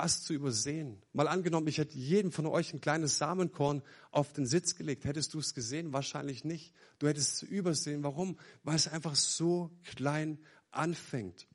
[0.00, 1.02] Fast zu übersehen.
[1.12, 3.82] Mal angenommen, ich hätte jedem von euch ein kleines Samenkorn
[4.12, 5.04] auf den Sitz gelegt.
[5.04, 5.92] Hättest du es gesehen?
[5.92, 6.72] Wahrscheinlich nicht.
[7.00, 8.04] Du hättest es übersehen.
[8.04, 8.38] Warum?
[8.62, 10.38] Weil es einfach so klein
[10.70, 11.48] anfängt.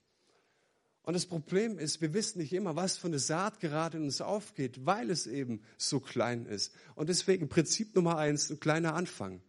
[1.03, 4.19] Und das Problem ist, wir wissen nicht immer, was für eine Saat gerade in uns
[4.19, 6.73] aufgeht, weil es eben so klein ist.
[6.95, 9.41] Und deswegen Prinzip Nummer eins, ein kleiner Anfang.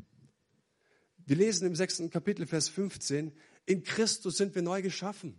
[1.27, 3.33] Wir lesen im sechsten Kapitel, Vers 15,
[3.67, 5.37] in Christus sind wir neu geschaffen.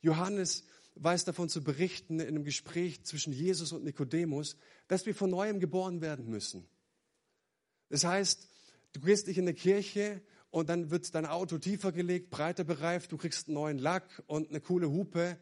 [0.00, 0.64] Johannes
[0.96, 4.56] weiß davon zu berichten in einem Gespräch zwischen Jesus und Nikodemus,
[4.88, 6.66] dass wir von neuem geboren werden müssen.
[7.88, 8.48] Das heißt,
[8.92, 13.10] du gehst nicht in eine Kirche und dann wird dein Auto tiefer gelegt, breiter bereift,
[13.12, 15.36] du kriegst einen neuen Lack und eine coole Hupe,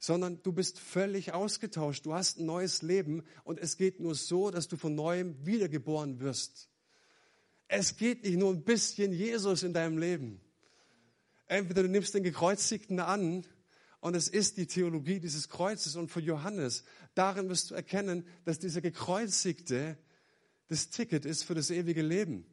[0.00, 2.04] sondern du bist völlig ausgetauscht.
[2.04, 6.20] Du hast ein neues Leben und es geht nur so, dass du von neuem wiedergeboren
[6.20, 6.68] wirst.
[7.68, 10.40] Es geht nicht nur ein bisschen Jesus in deinem Leben.
[11.46, 13.46] Entweder du nimmst den Gekreuzigten an
[14.00, 16.84] und es ist die Theologie dieses Kreuzes und von Johannes.
[17.14, 19.98] Darin wirst du erkennen, dass dieser Gekreuzigte
[20.68, 22.46] das Ticket ist für das ewige Leben.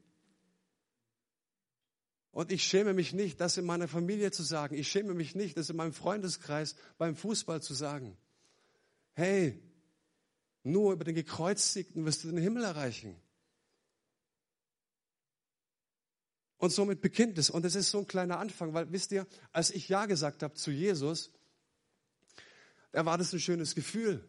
[2.32, 4.76] Und ich schäme mich nicht, das in meiner Familie zu sagen.
[4.76, 8.18] Ich schäme mich nicht, das in meinem Freundeskreis beim Fußball zu sagen.
[9.14, 9.62] Hey,
[10.64, 13.16] nur über den Gekreuzigten wirst du den Himmel erreichen.
[16.64, 17.50] Und somit beginnt es.
[17.50, 20.54] Und es ist so ein kleiner Anfang, weil wisst ihr, als ich Ja gesagt habe
[20.54, 21.30] zu Jesus,
[22.94, 24.26] da war das ein schönes Gefühl.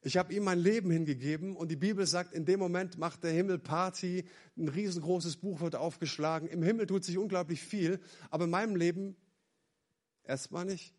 [0.00, 3.32] Ich habe ihm mein Leben hingegeben und die Bibel sagt, in dem Moment macht der
[3.32, 4.24] Himmel Party,
[4.56, 6.48] ein riesengroßes Buch wird aufgeschlagen.
[6.48, 9.14] Im Himmel tut sich unglaublich viel, aber in meinem Leben
[10.22, 10.94] erstmal nicht.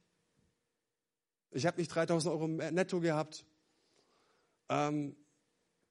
[1.50, 3.48] Ich habe nicht 3000 Euro netto gehabt
[4.70, 5.16] ähm,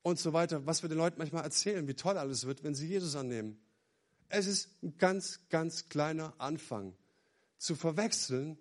[0.02, 2.86] und so weiter, was wir den Leuten manchmal erzählen, wie toll alles wird, wenn sie
[2.86, 3.58] Jesus annehmen.
[4.36, 6.96] Es ist ein ganz, ganz kleiner Anfang
[7.56, 8.58] zu verwechseln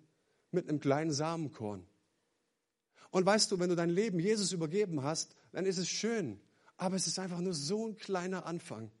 [0.52, 1.84] mit einem kleinen Samenkorn.
[3.10, 6.40] Und weißt du, wenn du dein Leben Jesus übergeben hast, dann ist es schön,
[6.76, 8.92] aber es ist einfach nur so ein kleiner Anfang.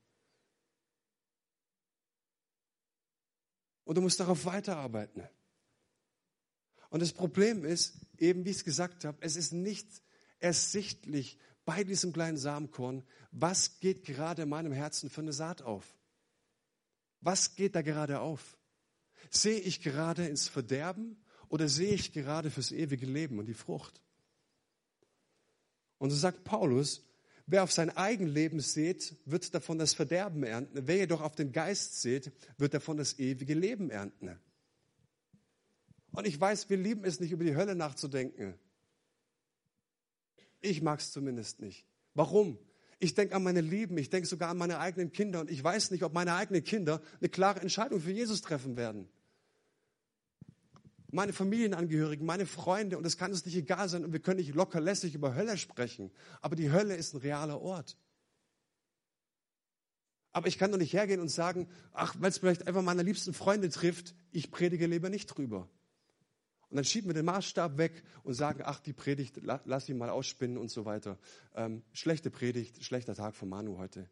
[3.84, 5.22] Und du musst darauf weiterarbeiten.
[6.90, 9.86] Und das Problem ist, eben wie ich es gesagt habe, es ist nicht
[10.40, 15.94] ersichtlich bei diesem kleinen Samenkorn, was geht gerade in meinem Herzen für eine Saat auf.
[17.24, 18.58] Was geht da gerade auf?
[19.30, 21.16] Sehe ich gerade ins Verderben
[21.48, 24.02] oder sehe ich gerade fürs ewige Leben und die Frucht?
[25.96, 27.02] Und so sagt Paulus,
[27.46, 30.86] wer auf sein Eigenleben seht, wird davon das Verderben ernten.
[30.86, 34.38] Wer jedoch auf den Geist seht, wird davon das ewige Leben ernten.
[36.12, 38.58] Und ich weiß, wir lieben es nicht, über die Hölle nachzudenken.
[40.60, 41.86] Ich mag es zumindest nicht.
[42.12, 42.58] Warum?
[42.98, 45.90] Ich denke an meine Lieben, ich denke sogar an meine eigenen Kinder und ich weiß
[45.90, 49.08] nicht, ob meine eigenen Kinder eine klare Entscheidung für Jesus treffen werden.
[51.10, 54.54] Meine Familienangehörigen, meine Freunde und es kann uns nicht egal sein und wir können nicht
[54.54, 57.96] locker lässig über Hölle sprechen, aber die Hölle ist ein realer Ort.
[60.32, 63.32] Aber ich kann doch nicht hergehen und sagen, ach, weil es vielleicht einfach meine liebsten
[63.32, 65.68] Freunde trifft, ich predige lieber nicht drüber.
[66.74, 70.10] Und dann schieben wir den Maßstab weg und sagen, ach, die Predigt, lass ihn mal
[70.10, 71.20] ausspinnen und so weiter.
[71.54, 74.10] Ähm, schlechte Predigt, schlechter Tag von Manu heute.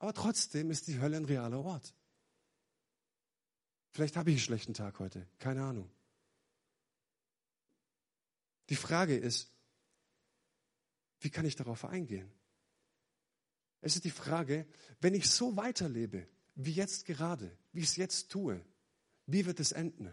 [0.00, 1.94] Aber trotzdem ist die Hölle ein realer Ort.
[3.92, 5.88] Vielleicht habe ich einen schlechten Tag heute, keine Ahnung.
[8.68, 9.52] Die Frage ist,
[11.20, 12.32] wie kann ich darauf eingehen?
[13.80, 14.66] Es ist die Frage,
[15.00, 18.60] wenn ich so weiterlebe, wie jetzt gerade, wie ich es jetzt tue,
[19.26, 20.12] wie wird es enden?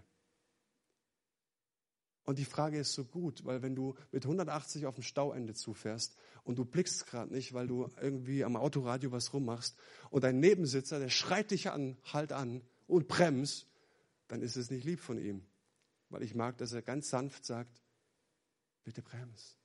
[2.24, 6.16] Und die Frage ist so gut, weil wenn du mit 180 auf dem Stauende zufährst
[6.44, 9.76] und du blickst gerade nicht, weil du irgendwie am Autoradio was rummachst
[10.12, 13.68] und dein Nebensitzer, der schreit dich an, halt an und bremst,
[14.28, 15.46] dann ist es nicht lieb von ihm.
[16.10, 17.82] Weil ich mag, dass er ganz sanft sagt,
[18.84, 19.58] bitte bremst.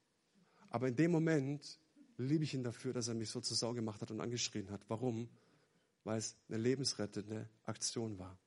[0.70, 1.78] Aber in dem Moment
[2.16, 4.82] liebe ich ihn dafür, dass er mich so zur Sau gemacht hat und angeschrien hat.
[4.88, 5.28] Warum?
[6.04, 8.38] Weil es eine lebensrettende Aktion war.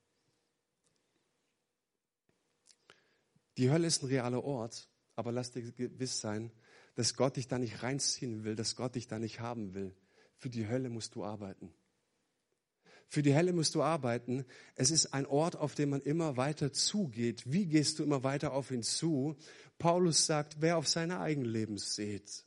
[3.60, 6.50] Die Hölle ist ein realer Ort, aber lass dir gewiss sein,
[6.95, 9.93] dass Gott dich da nicht reinziehen will, dass Gott dich da nicht haben will.
[10.38, 11.74] Für die Hölle musst du arbeiten.
[13.10, 14.45] Für die Hölle musst du arbeiten.
[14.76, 17.52] Es ist ein Ort, auf dem man immer weiter zugeht.
[17.52, 19.36] Wie gehst du immer weiter auf ihn zu?
[19.78, 22.45] Paulus sagt, wer auf sein Eigenleben seht,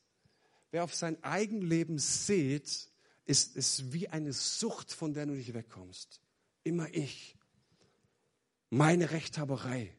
[0.71, 2.89] wer auf sein Eigenleben seht,
[3.27, 6.23] ist es wie eine Sucht, von der du nicht wegkommst.
[6.65, 7.37] Immer ich.
[8.71, 9.95] Meine Rechthaberei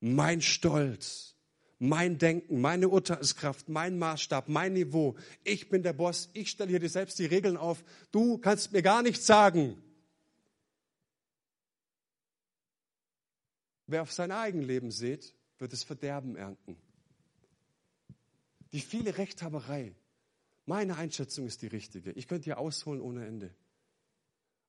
[0.00, 1.36] mein Stolz,
[1.78, 5.16] mein Denken, meine Urteilskraft, mein Maßstab, mein Niveau.
[5.44, 7.84] Ich bin der Boss, ich stelle hier dir selbst die Regeln auf.
[8.10, 9.80] Du kannst mir gar nichts sagen.
[13.86, 16.76] Wer auf sein Eigenleben sieht, wird es Verderben ernten.
[18.72, 19.94] Die viele Rechthaberei,
[20.66, 22.12] meine Einschätzung ist die richtige.
[22.12, 23.54] Ich könnte hier ausholen ohne Ende.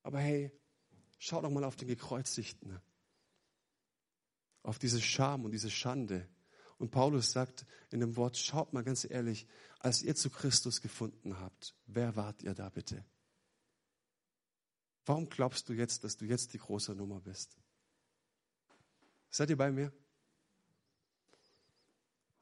[0.03, 0.51] Aber hey,
[1.17, 2.79] schau doch mal auf den Gekreuzigten
[4.63, 6.27] auf diese Scham und diese Schande.
[6.77, 9.47] Und Paulus sagt in dem Wort, schaut mal ganz ehrlich,
[9.79, 13.03] als ihr zu Christus gefunden habt, wer wart ihr da bitte?
[15.05, 17.57] Warum glaubst du jetzt, dass du jetzt die große Nummer bist?
[19.29, 19.91] Seid ihr bei mir?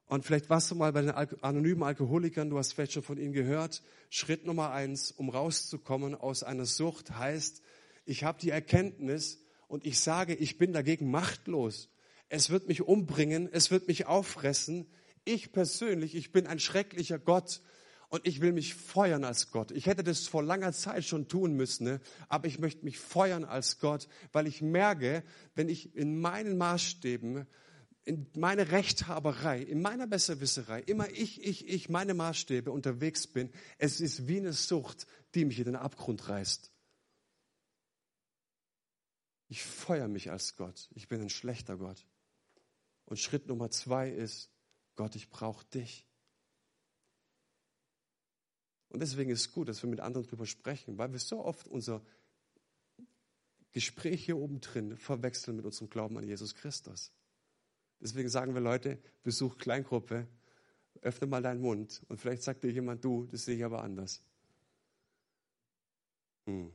[0.08, 3.34] Und vielleicht warst du mal bei den anonymen Alkoholikern, du hast vielleicht schon von ihnen
[3.34, 3.84] gehört.
[4.10, 7.62] Schritt Nummer eins, um rauszukommen aus einer Sucht, heißt,
[8.06, 11.90] ich habe die Erkenntnis und ich sage, ich bin dagegen machtlos
[12.30, 14.88] es wird mich umbringen, es wird mich auffressen.
[15.26, 17.62] Ich persönlich, ich bin ein schrecklicher Gott
[18.10, 19.72] und ich will mich feuern als Gott.
[19.72, 22.02] Ich hätte das vor langer Zeit schon tun müssen, ne?
[22.30, 25.24] aber ich möchte mich feuern als Gott, weil ich merke,
[25.56, 27.46] wenn ich in meinen Maßstäben,
[28.06, 34.00] in meine Rechthaberei, in meiner Besserwisserei, immer ich, ich, ich, meine Maßstäbe unterwegs bin, es
[34.00, 36.72] ist wie eine Sucht, die mich in den Abgrund reißt.
[39.50, 40.90] Ich feuer mich als Gott.
[40.94, 42.06] Ich bin ein schlechter Gott.
[43.08, 44.50] Und Schritt Nummer zwei ist,
[44.96, 46.06] Gott, ich brauche dich.
[48.90, 51.68] Und deswegen ist es gut, dass wir mit anderen darüber sprechen, weil wir so oft
[51.68, 52.06] unser
[53.72, 57.14] Gespräch hier oben drin verwechseln mit unserem Glauben an Jesus Christus.
[58.02, 60.28] Deswegen sagen wir Leute, besuch Kleingruppe,
[61.02, 64.22] öffne mal deinen Mund und vielleicht sagt dir jemand, du, das sehe ich aber anders.
[66.46, 66.74] Hm.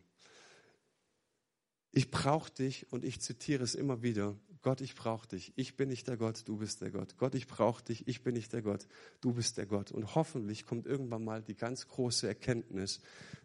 [1.91, 4.35] Ich brauche dich und ich zitiere es immer wieder.
[4.63, 5.53] Gott, ich brauche dich.
[5.57, 7.17] Ich bin nicht der Gott, du bist der Gott.
[7.19, 8.07] Gott, ich brauche dich.
[8.07, 8.87] Ich bin nicht der Gott,
[9.21, 9.91] du bist der Gott.
[9.91, 13.01] Und hoffentlich kommt irgendwann mal die ganz große Erkenntnis,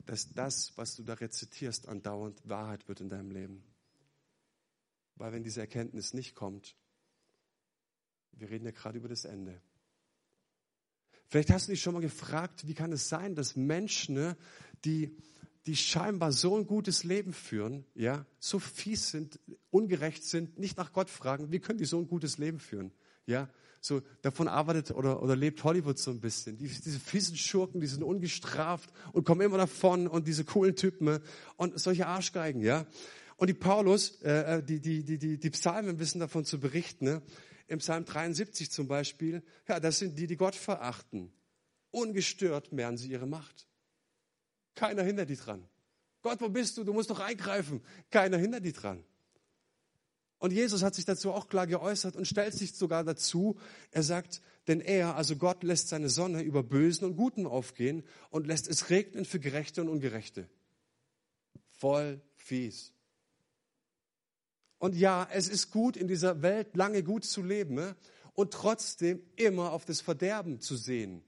[0.05, 3.63] dass das, was du da rezitierst, andauernd Wahrheit wird in deinem Leben.
[5.15, 6.75] Weil wenn diese Erkenntnis nicht kommt,
[8.33, 9.59] wir reden ja gerade über das Ende.
[11.29, 14.37] Vielleicht hast du dich schon mal gefragt, wie kann es sein, dass Menschen, ne,
[14.85, 15.17] die
[15.67, 19.39] die scheinbar so ein gutes Leben führen, ja, so fies sind,
[19.69, 22.91] ungerecht sind, nicht nach Gott fragen, wie können die so ein gutes Leben führen?
[23.25, 23.49] Ja,
[23.81, 26.57] so davon arbeitet oder, oder lebt Hollywood so ein bisschen.
[26.57, 31.19] Die, diese fiesen Schurken, die sind ungestraft und kommen immer davon und diese coolen Typen
[31.57, 32.87] und solche Arschgeigen, ja.
[33.35, 37.05] Und die Paulus, äh, äh die, die, die, die, die Psalmen wissen davon zu berichten,
[37.05, 37.21] ne?
[37.67, 41.33] Im Psalm 73 zum Beispiel, ja, das sind die, die Gott verachten.
[41.91, 43.66] Ungestört mehren sie ihre Macht.
[44.77, 45.67] Keiner hindert die dran.
[46.21, 46.83] Gott, wo bist du?
[46.83, 47.81] Du musst doch eingreifen.
[48.11, 49.03] Keiner hindert die dran.
[50.39, 53.57] Und Jesus hat sich dazu auch klar geäußert und stellt sich sogar dazu.
[53.89, 58.45] Er sagt, denn er, also Gott, lässt seine Sonne über Bösen und Guten aufgehen und
[58.45, 60.47] lässt es regnen für Gerechte und Ungerechte.
[61.71, 62.93] Voll fies.
[64.77, 67.95] Und ja, es ist gut, in dieser Welt lange gut zu leben ne?
[68.33, 71.23] und trotzdem immer auf das Verderben zu sehen.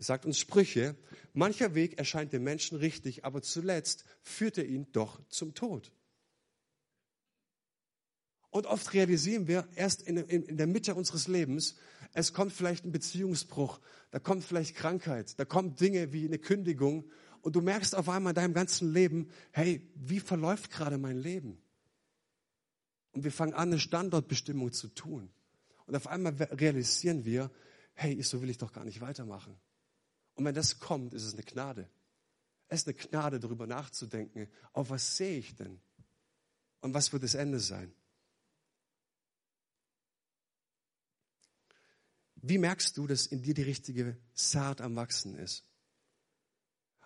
[0.00, 0.96] Sagt uns Sprüche,
[1.32, 5.92] mancher Weg erscheint dem Menschen richtig, aber zuletzt führt er ihn doch zum Tod.
[8.50, 11.76] Und oft realisieren wir erst in, in, in, der Mitte unseres Lebens,
[12.14, 13.80] es kommt vielleicht ein Beziehungsbruch,
[14.10, 17.10] da kommt vielleicht Krankheit, da kommen Dinge wie eine Kündigung
[17.42, 21.60] und du merkst auf einmal in deinem ganzen Leben, hey, wie verläuft gerade mein Leben?
[23.12, 25.30] Und wir fangen an, eine Standortbestimmung zu tun.
[25.86, 27.50] Und auf einmal realisieren wir,
[27.94, 29.58] hey, so will ich doch gar nicht weitermachen.
[30.38, 31.90] Und wenn das kommt, ist es eine Gnade.
[32.68, 35.80] Es ist eine Gnade, darüber nachzudenken, auf was sehe ich denn?
[36.80, 37.92] Und was wird das Ende sein?
[42.36, 45.64] Wie merkst du, dass in dir die richtige Saat am Wachsen ist?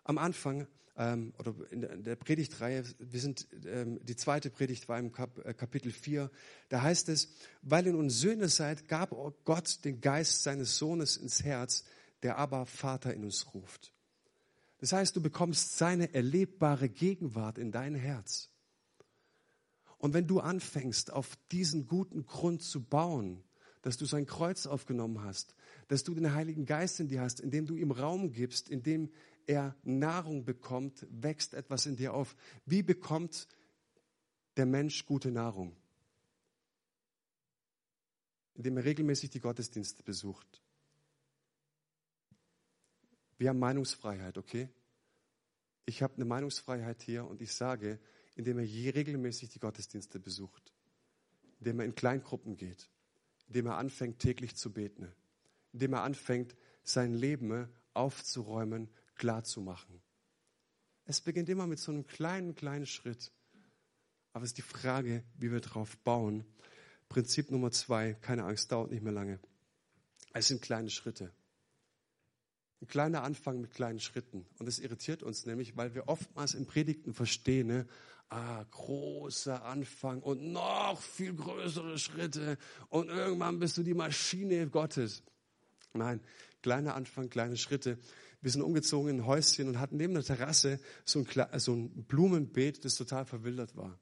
[0.04, 0.68] Am Anfang
[0.98, 5.54] ähm, oder in der Predigtreihe, wir sind, ähm, die zweite Predigt war im Kap, äh,
[5.54, 6.30] Kapitel 4,
[6.68, 9.16] da heißt es, weil ihr nun Söhne seid, gab
[9.46, 11.84] Gott den Geist seines Sohnes ins Herz,
[12.22, 13.92] der aber Vater in uns ruft.
[14.78, 18.50] Das heißt, du bekommst seine erlebbare Gegenwart in dein Herz.
[19.98, 23.44] Und wenn du anfängst, auf diesen guten Grund zu bauen,
[23.82, 25.54] dass du sein Kreuz aufgenommen hast,
[25.88, 29.10] dass du den Heiligen Geist in dir hast, indem du ihm Raum gibst, indem
[29.46, 32.34] er Nahrung bekommt, wächst etwas in dir auf.
[32.64, 33.48] Wie bekommt
[34.56, 35.76] der Mensch gute Nahrung?
[38.54, 40.62] Indem er regelmäßig die Gottesdienste besucht.
[43.42, 44.68] Wir haben Meinungsfreiheit, okay?
[45.84, 47.98] Ich habe eine Meinungsfreiheit hier und ich sage,
[48.36, 50.72] indem er je regelmäßig die Gottesdienste besucht,
[51.58, 52.88] indem er in Kleingruppen geht,
[53.48, 55.12] indem er anfängt täglich zu beten,
[55.72, 60.00] indem er anfängt sein Leben aufzuräumen klar zu machen.
[61.04, 63.32] Es beginnt immer mit so einem kleinen, kleinen Schritt.
[64.32, 66.44] Aber es ist die Frage, wie wir darauf bauen.
[67.08, 69.40] Prinzip Nummer zwei, keine Angst, dauert nicht mehr lange.
[70.32, 71.32] Es sind kleine Schritte.
[72.82, 74.44] Ein kleiner Anfang mit kleinen Schritten.
[74.58, 77.86] Und das irritiert uns nämlich, weil wir oftmals in Predigten verstehen, ne?
[78.28, 82.58] ah, großer Anfang und noch viel größere Schritte
[82.88, 85.22] und irgendwann bist du die Maschine Gottes.
[85.92, 86.20] Nein,
[86.62, 87.98] kleiner Anfang, kleine Schritte.
[88.40, 92.04] Wir sind umgezogen in ein Häuschen und hatten neben der Terrasse so ein, so ein
[92.04, 93.96] Blumenbeet, das total verwildert war.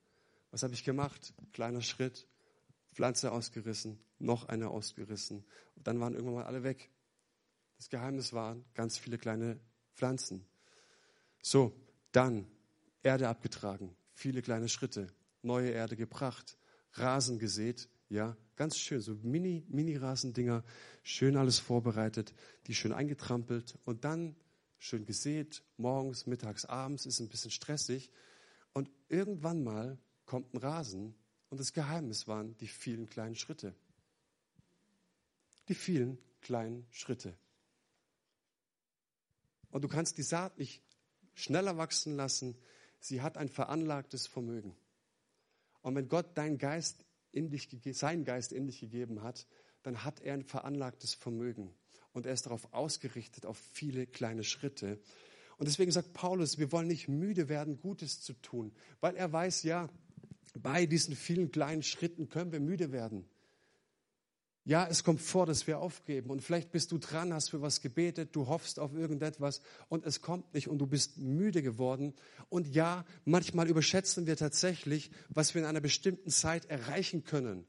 [0.52, 1.34] Was habe ich gemacht?
[1.52, 2.26] Kleiner Schritt,
[2.94, 5.44] Pflanze ausgerissen, noch eine ausgerissen.
[5.76, 6.90] Und dann waren irgendwann mal alle weg.
[7.80, 9.58] Das Geheimnis waren ganz viele kleine
[9.94, 10.44] Pflanzen.
[11.40, 11.74] So,
[12.12, 12.46] dann
[13.02, 15.10] Erde abgetragen, viele kleine Schritte,
[15.40, 16.58] neue Erde gebracht,
[16.92, 20.62] Rasen gesät, ja, ganz schön, so mini, mini Rasendinger,
[21.02, 22.34] schön alles vorbereitet,
[22.66, 24.36] die schön eingetrampelt und dann
[24.76, 28.10] schön gesät, morgens, mittags, abends, ist ein bisschen stressig.
[28.74, 31.14] Und irgendwann mal kommt ein Rasen
[31.48, 33.74] und das Geheimnis waren die vielen kleinen Schritte.
[35.68, 37.38] Die vielen kleinen Schritte.
[39.70, 40.82] Und du kannst die Saat nicht
[41.34, 42.56] schneller wachsen lassen.
[42.98, 44.76] Sie hat ein veranlagtes Vermögen.
[45.82, 49.46] Und wenn Gott deinen Geist in dich, seinen Geist in dich gegeben hat,
[49.82, 51.74] dann hat er ein veranlagtes Vermögen.
[52.12, 55.00] Und er ist darauf ausgerichtet, auf viele kleine Schritte.
[55.56, 59.62] Und deswegen sagt Paulus, wir wollen nicht müde werden, Gutes zu tun, weil er weiß,
[59.62, 59.88] ja,
[60.54, 63.28] bei diesen vielen kleinen Schritten können wir müde werden.
[64.64, 67.80] Ja, es kommt vor, dass wir aufgeben und vielleicht bist du dran, hast für was
[67.80, 72.14] gebetet, du hoffst auf irgendetwas und es kommt nicht und du bist müde geworden.
[72.50, 77.66] Und ja, manchmal überschätzen wir tatsächlich, was wir in einer bestimmten Zeit erreichen können.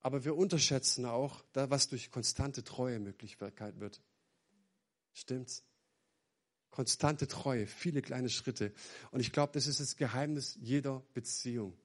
[0.00, 4.00] Aber wir unterschätzen auch, was durch konstante Treue Möglichkeit wird.
[5.12, 5.64] Stimmt's?
[6.70, 8.72] Konstante Treue, viele kleine Schritte.
[9.10, 11.76] Und ich glaube, das ist das Geheimnis jeder Beziehung.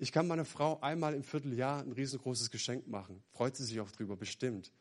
[0.00, 3.22] Ich kann meiner Frau einmal im Vierteljahr ein riesengroßes Geschenk machen.
[3.32, 4.72] Freut sie sich auch drüber, bestimmt.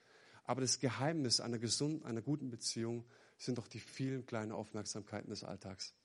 [0.44, 3.04] Aber das Geheimnis einer gesunden, einer guten Beziehung
[3.38, 5.96] sind doch die vielen kleinen Aufmerksamkeiten des Alltags.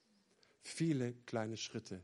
[0.63, 2.03] Viele kleine Schritte.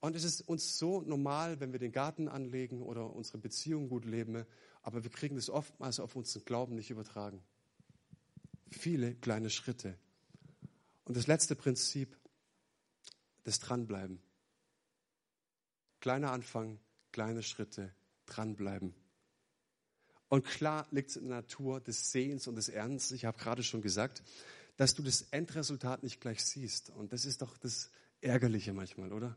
[0.00, 4.04] Und es ist uns so normal, wenn wir den Garten anlegen oder unsere Beziehung gut
[4.04, 4.44] leben,
[4.82, 7.40] aber wir kriegen das oftmals auf unseren Glauben nicht übertragen.
[8.70, 9.96] Viele kleine Schritte.
[11.04, 12.16] Und das letzte Prinzip,
[13.44, 14.20] das Dranbleiben.
[16.02, 16.80] Kleiner Anfang,
[17.12, 17.94] kleine Schritte,
[18.26, 18.92] dranbleiben.
[20.26, 23.12] Und klar liegt es in der Natur des Sehens und des Ernsts.
[23.12, 24.24] Ich habe gerade schon gesagt,
[24.76, 26.90] dass du das Endresultat nicht gleich siehst.
[26.90, 27.88] Und das ist doch das
[28.20, 29.36] Ärgerliche manchmal, oder?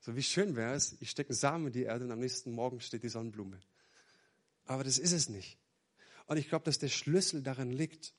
[0.00, 2.50] So wie schön wäre es, ich stecke einen Samen in die Erde und am nächsten
[2.50, 3.60] Morgen steht die Sonnenblume.
[4.64, 5.56] Aber das ist es nicht.
[6.26, 8.12] Und ich glaube, dass der Schlüssel darin liegt,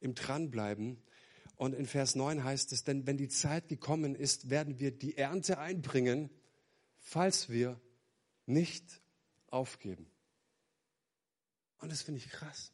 [0.00, 1.02] im Dranbleiben.
[1.56, 5.18] Und in Vers 9 heißt es, denn wenn die Zeit gekommen ist, werden wir die
[5.18, 6.30] Ernte einbringen,
[7.06, 7.80] falls wir
[8.46, 9.00] nicht
[9.46, 10.10] aufgeben.
[11.78, 12.72] Und das finde ich krass.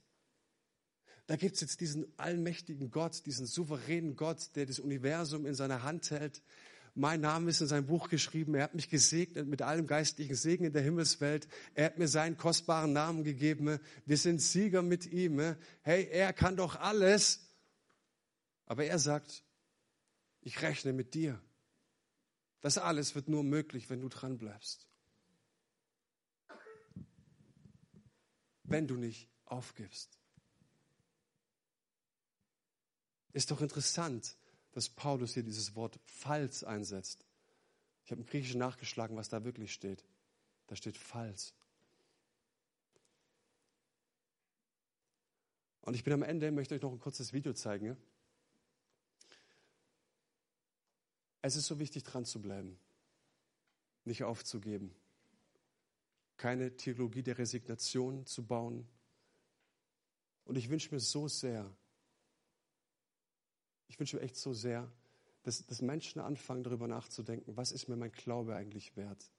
[1.27, 5.83] Da gibt es jetzt diesen allmächtigen Gott, diesen souveränen Gott, der das Universum in seiner
[5.83, 6.43] Hand hält.
[6.95, 8.55] Mein Name ist in sein Buch geschrieben.
[8.55, 11.47] Er hat mich gesegnet mit allem geistlichen Segen in der Himmelswelt.
[11.75, 13.79] Er hat mir seinen kostbaren Namen gegeben.
[14.07, 15.57] Wir sind Sieger mit ihm.
[15.83, 17.51] Hey, er kann doch alles.
[18.65, 19.45] Aber er sagt,
[20.41, 21.39] ich rechne mit dir.
[22.63, 24.87] Das alles wird nur möglich, wenn du dran bleibst.
[28.63, 30.19] Wenn du nicht aufgibst.
[33.33, 34.37] Ist doch interessant,
[34.73, 37.27] dass Paulus hier dieses Wort falls einsetzt.
[38.05, 40.05] Ich habe im Griechischen nachgeschlagen, was da wirklich steht.
[40.69, 41.55] Da steht falls.
[45.81, 47.97] Und ich bin am Ende, möchte euch noch ein kurzes Video zeigen.
[51.43, 52.79] Es ist so wichtig, dran zu bleiben,
[54.05, 54.95] nicht aufzugeben,
[56.37, 58.87] keine Theologie der Resignation zu bauen.
[60.45, 61.69] Und ich wünsche mir so sehr,
[63.89, 64.91] ich wünsche mir echt so sehr,
[65.43, 69.31] dass, dass Menschen anfangen, darüber nachzudenken, was ist mir mein Glaube eigentlich wert?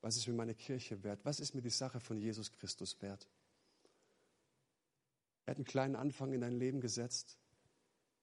[0.00, 1.24] Was ist mir meine Kirche wert?
[1.24, 3.28] Was ist mir die Sache von Jesus Christus wert?
[5.46, 7.38] Er hat einen kleinen Anfang in dein Leben gesetzt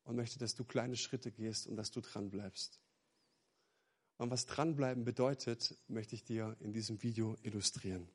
[0.04, 2.80] und möchte, dass du kleine Schritte gehst und dass du dran bleibst.
[4.22, 8.08] Und was dranbleiben bedeutet, möchte ich dir in diesem Video illustrieren.